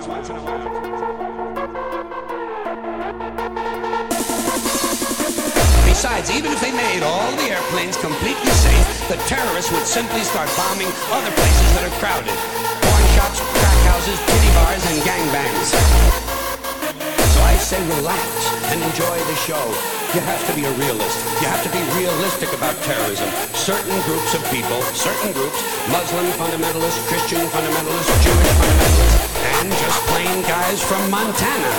[5.86, 10.50] Besides, even if they made all the airplanes completely safe, the terrorists would simply start
[10.58, 12.38] bombing other places that are crowded.
[12.84, 16.27] Porn shops, crack houses, titty bars, and gangbangs.
[17.68, 18.24] Say relax
[18.72, 19.60] and enjoy the show.
[20.16, 21.20] You have to be a realist.
[21.44, 23.28] You have to be realistic about terrorism.
[23.52, 25.60] Certain groups of people, certain groups,
[25.92, 29.20] Muslim fundamentalists, Christian fundamentalists, Jewish fundamentalists,
[29.60, 31.74] and just plain guys from Montana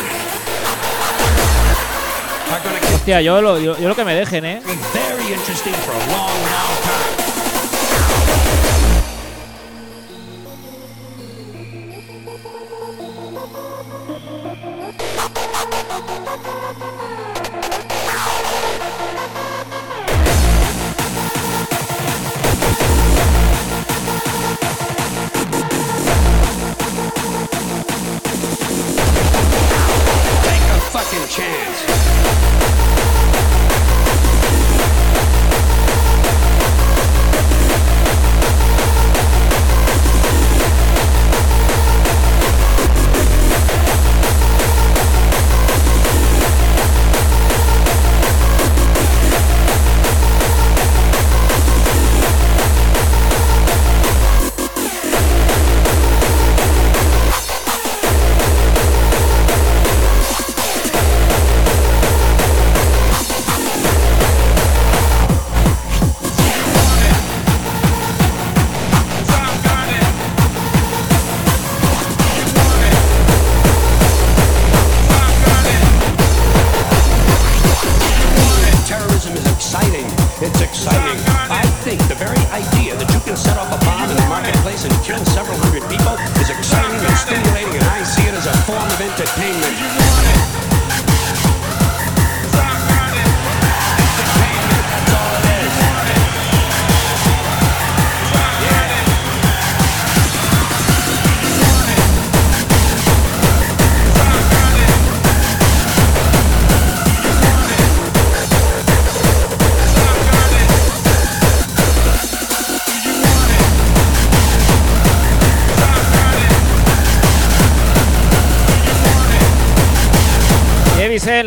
[2.52, 4.60] are gonna keep Hostia, yo lo, yo, yo lo que me dejen, ¿eh?
[4.92, 7.27] very interesting for a long, long time.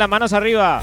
[0.02, 0.82] Las manos arriba.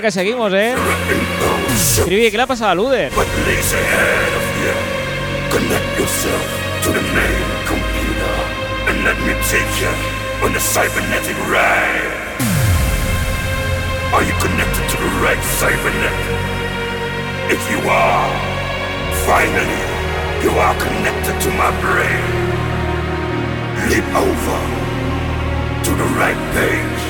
[0.00, 0.74] Venga, que seguimos, ¿eh?
[1.74, 3.12] Escribí, ¿qué le ha pasado a Luder?
[14.14, 16.16] Are you connected to the right cybernet?
[17.50, 18.30] If you are,
[19.26, 19.84] finally,
[20.42, 22.24] you are connected to my brain.
[23.90, 24.60] Leap over
[25.84, 27.04] to the right page.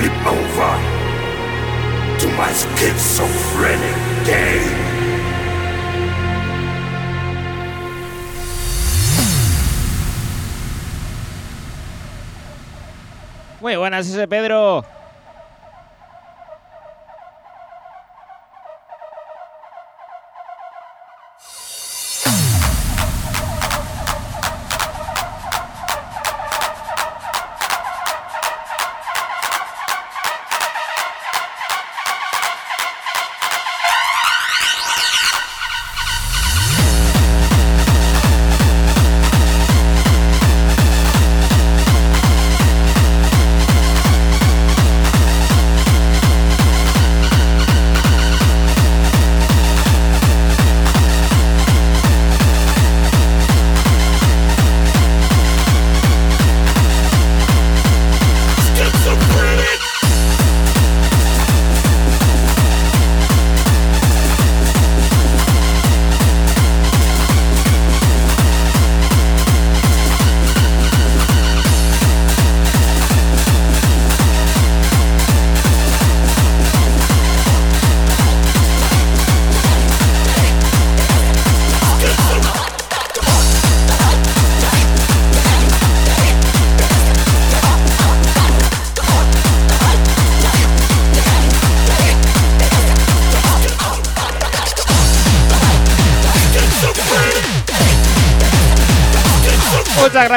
[0.00, 0.87] Leap over.
[2.28, 4.88] to my schizophrenic game.
[13.60, 14.84] Muy buenas, ese Pedro.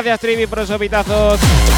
[0.03, 1.70] Gracias, Trivi, por esos pitazos.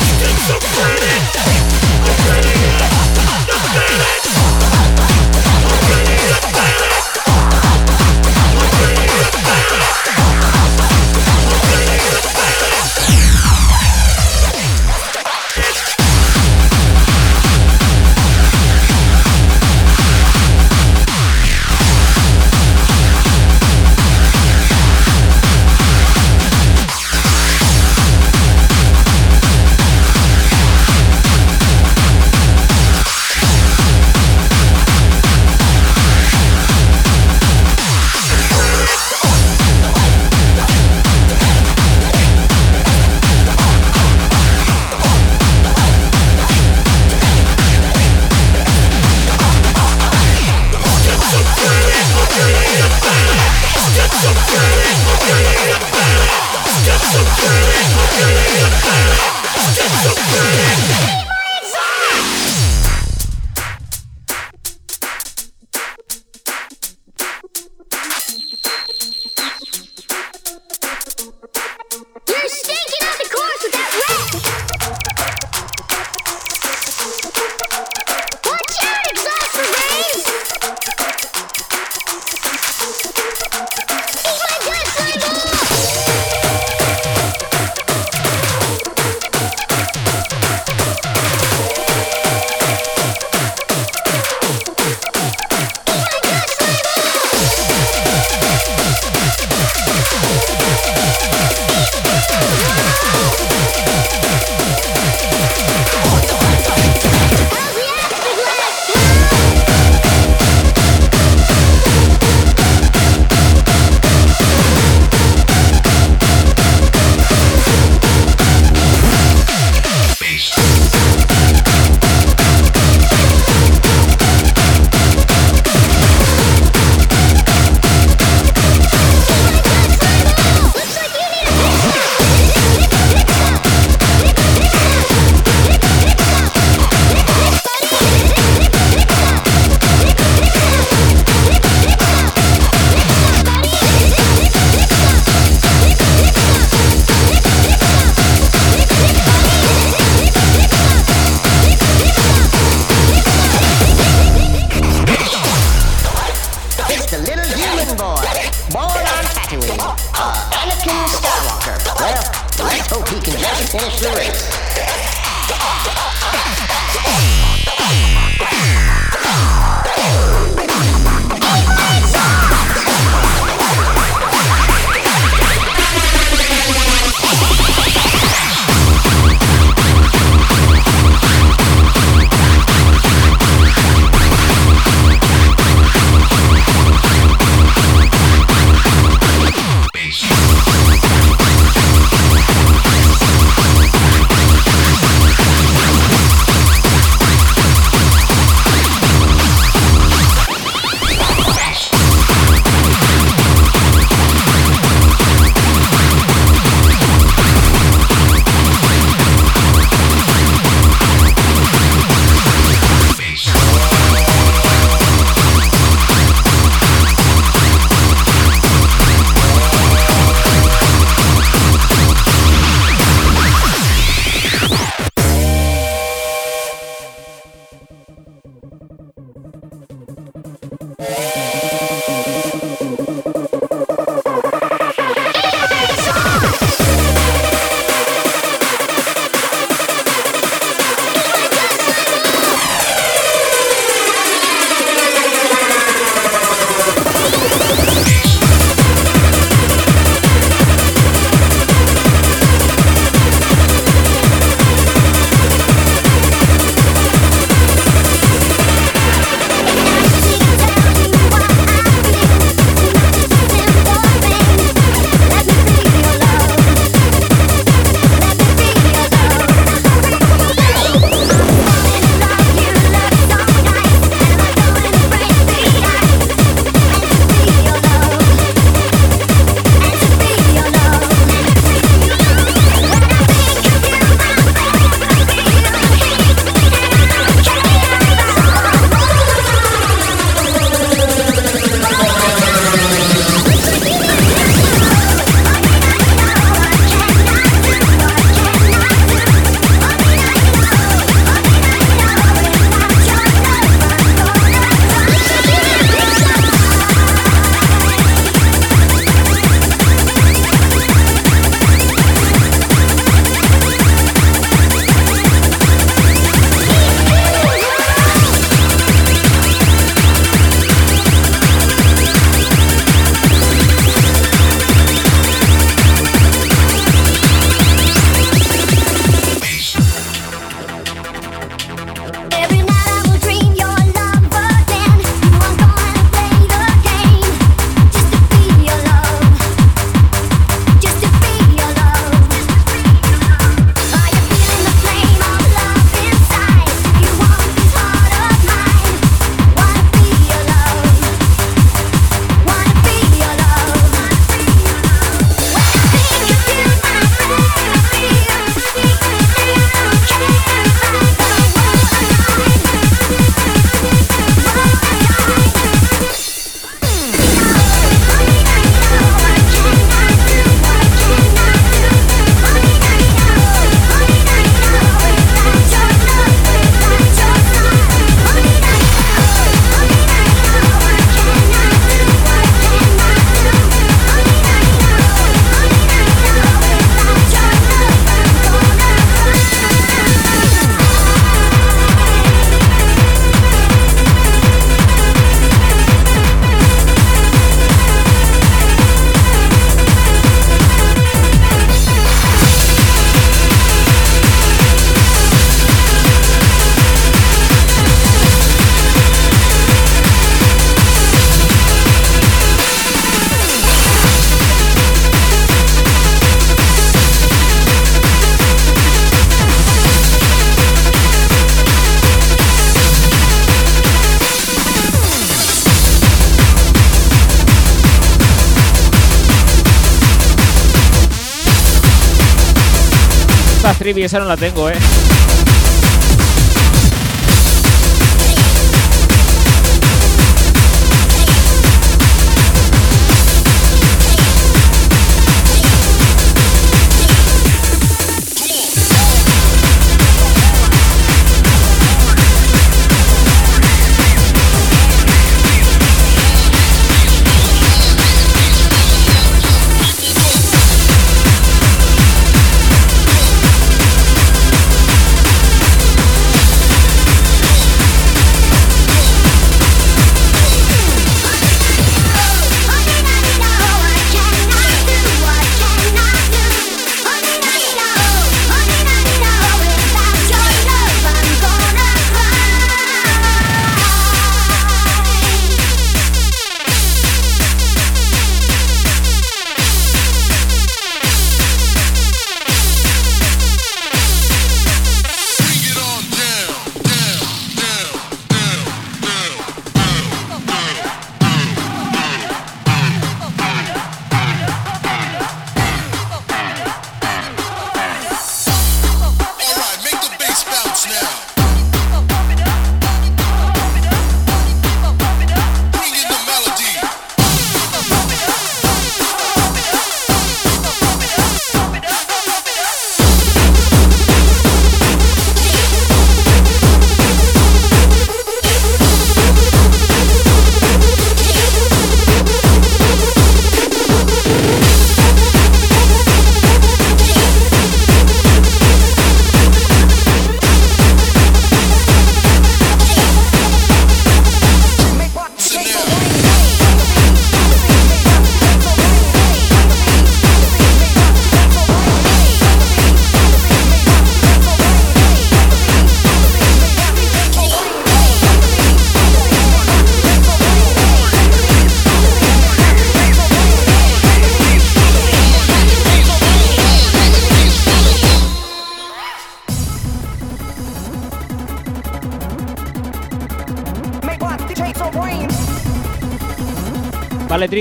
[433.84, 434.83] Trivi, esa no la tengo, eh.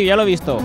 [0.01, 0.59] Ya lo he visto.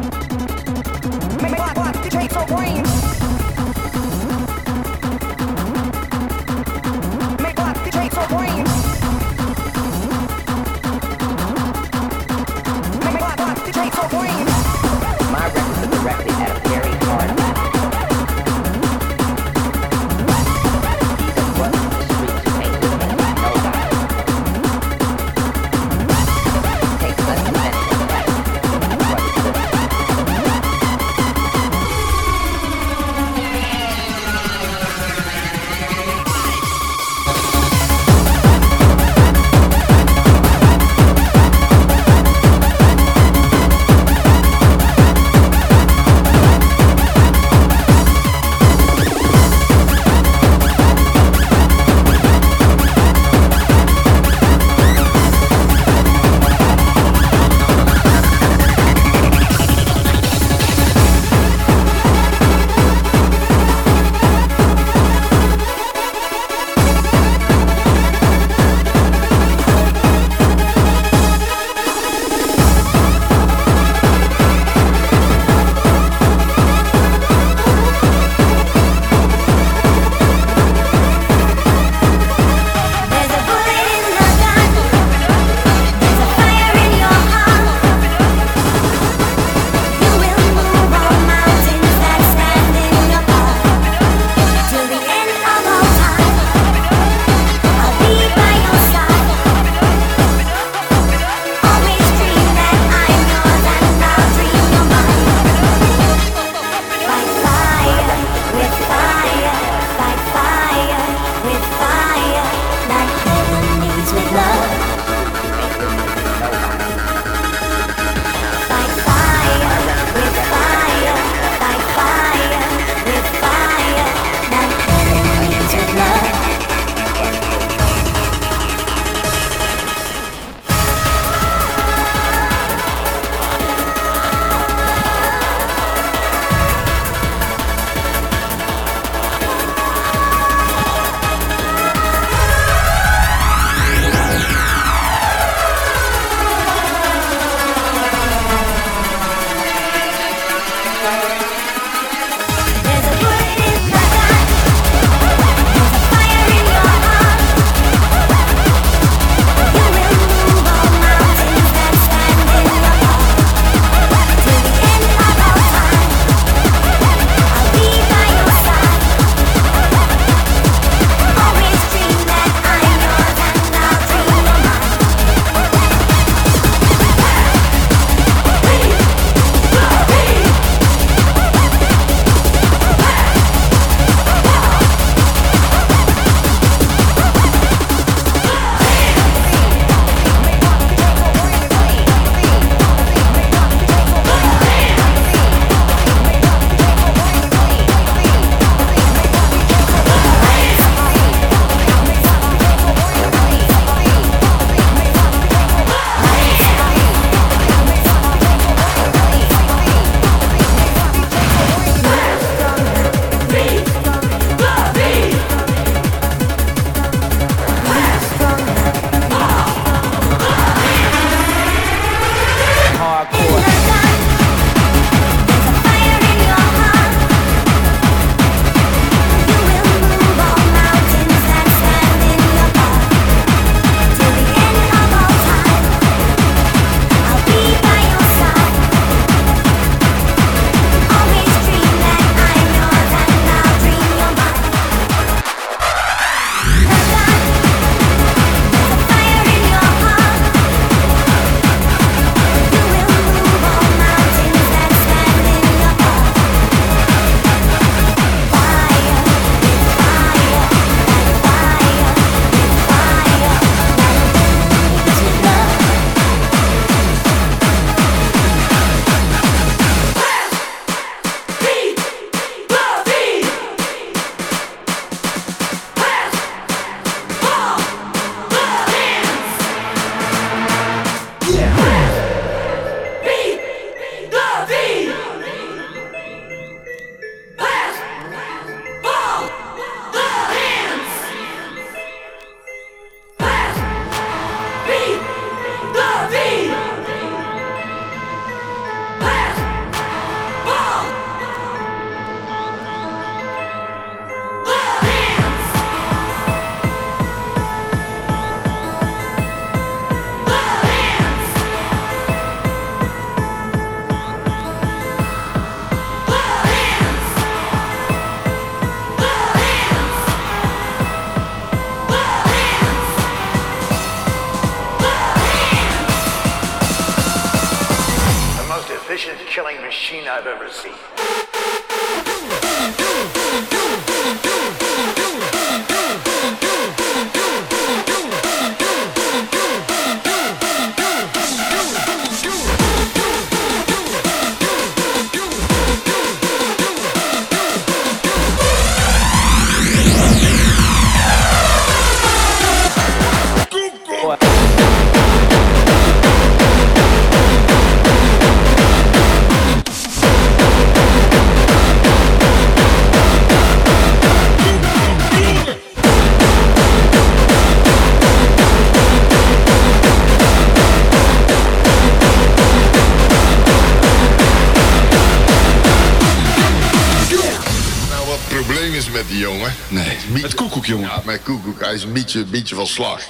[382.17, 383.21] Beetje, beetje van slag.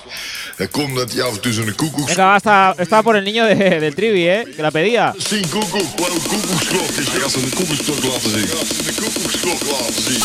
[0.57, 2.07] Dat komt dat hij af en toe zo'n koekoek...
[2.07, 4.43] Venga, va, está, por el niño de, del trivi, ¿eh?
[4.55, 5.13] Que la pedía.
[5.17, 7.05] Zien koekoek, wat een koekoeksklok is.
[7.05, 8.43] Ik ga ze een koekoeksklok laten zien.
[8.43, 10.21] Ik ga ze een koekoeksklok laten zien.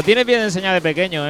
[0.00, 1.29] Lo tienes bien enseñado de pequeño,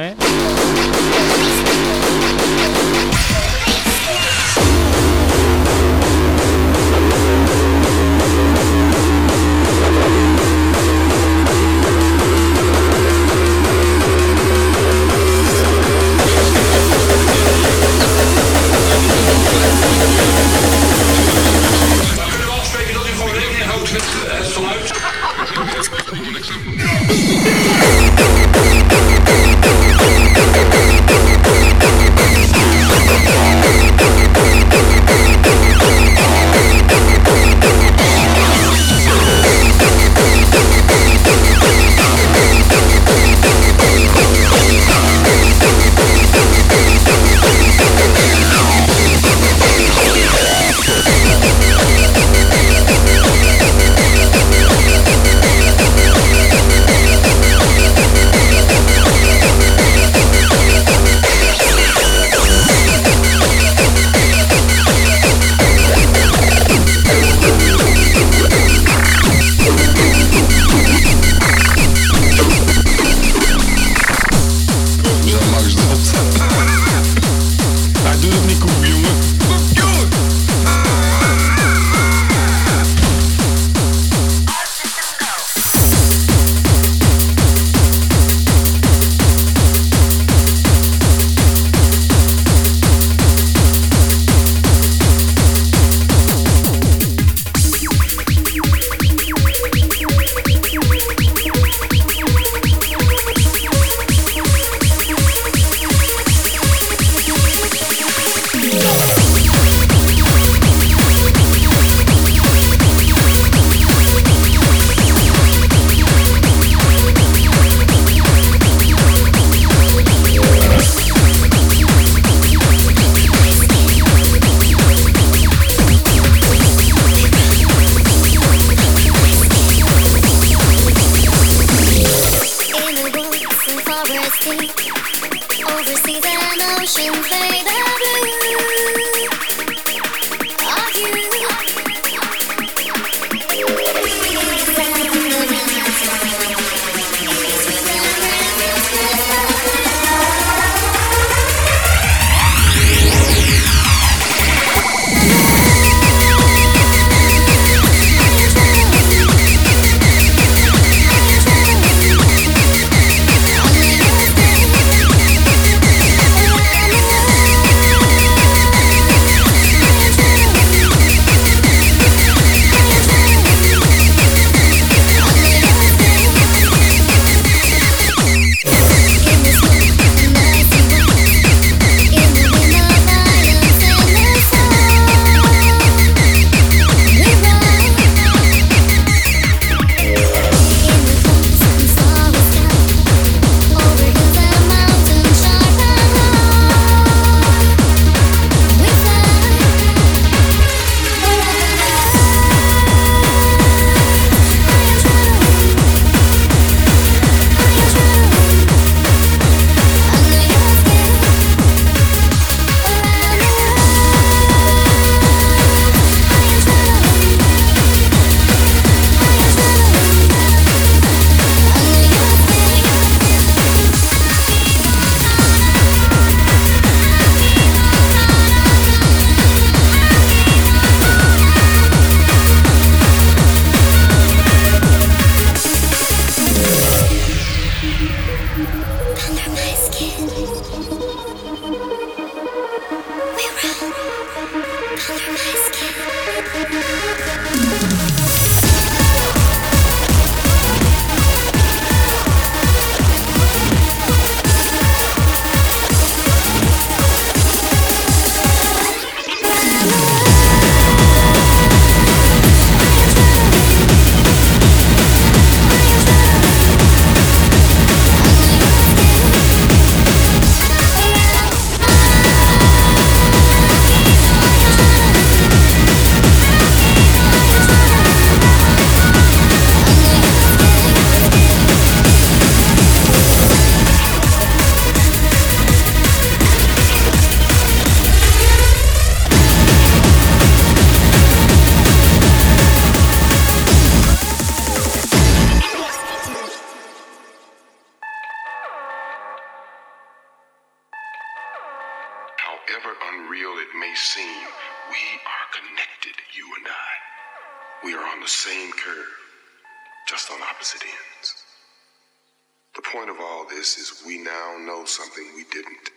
[313.61, 315.91] this is we now know something we didn't.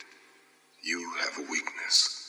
[0.83, 2.25] You have a weakness.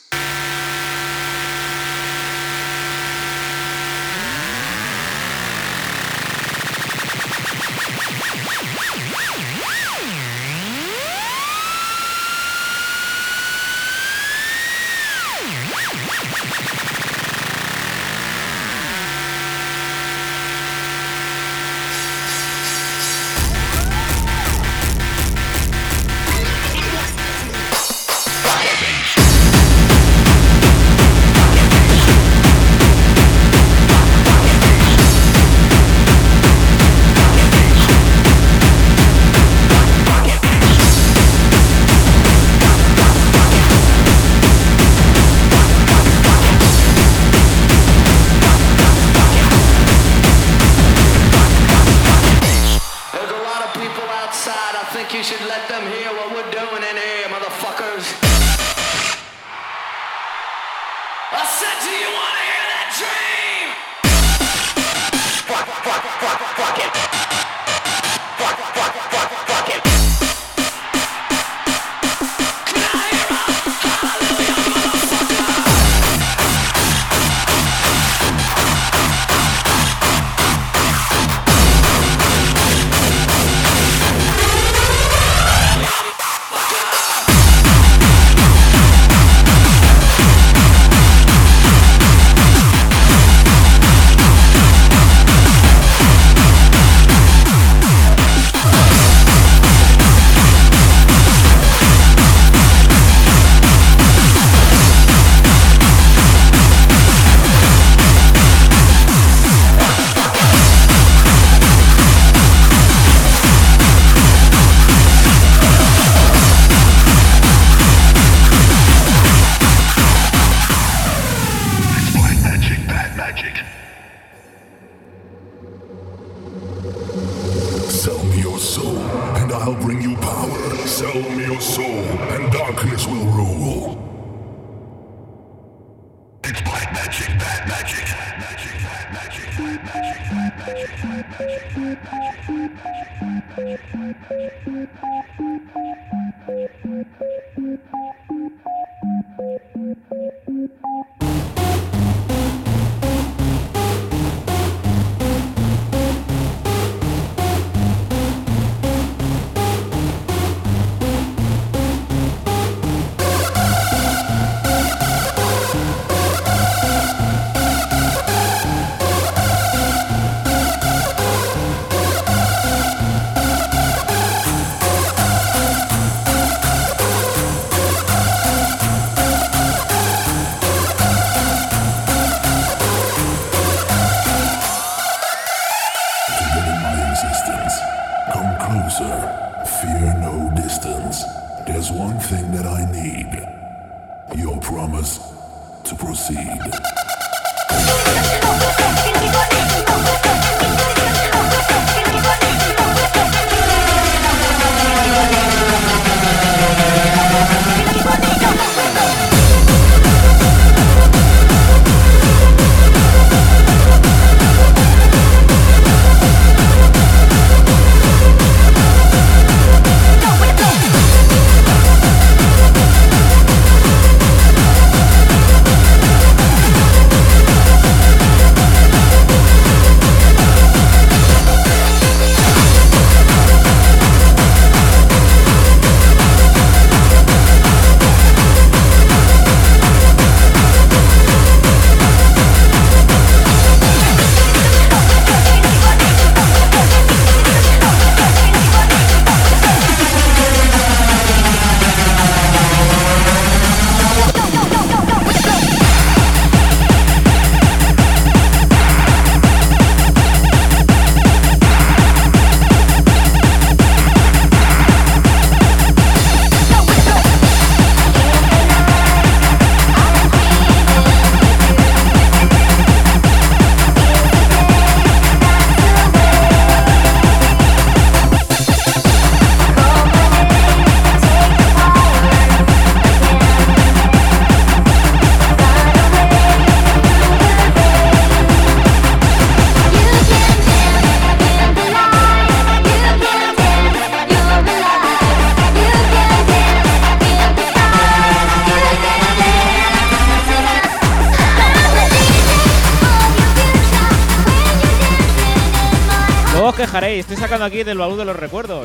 [307.62, 308.75] Aquí del baúl de los recuerdos.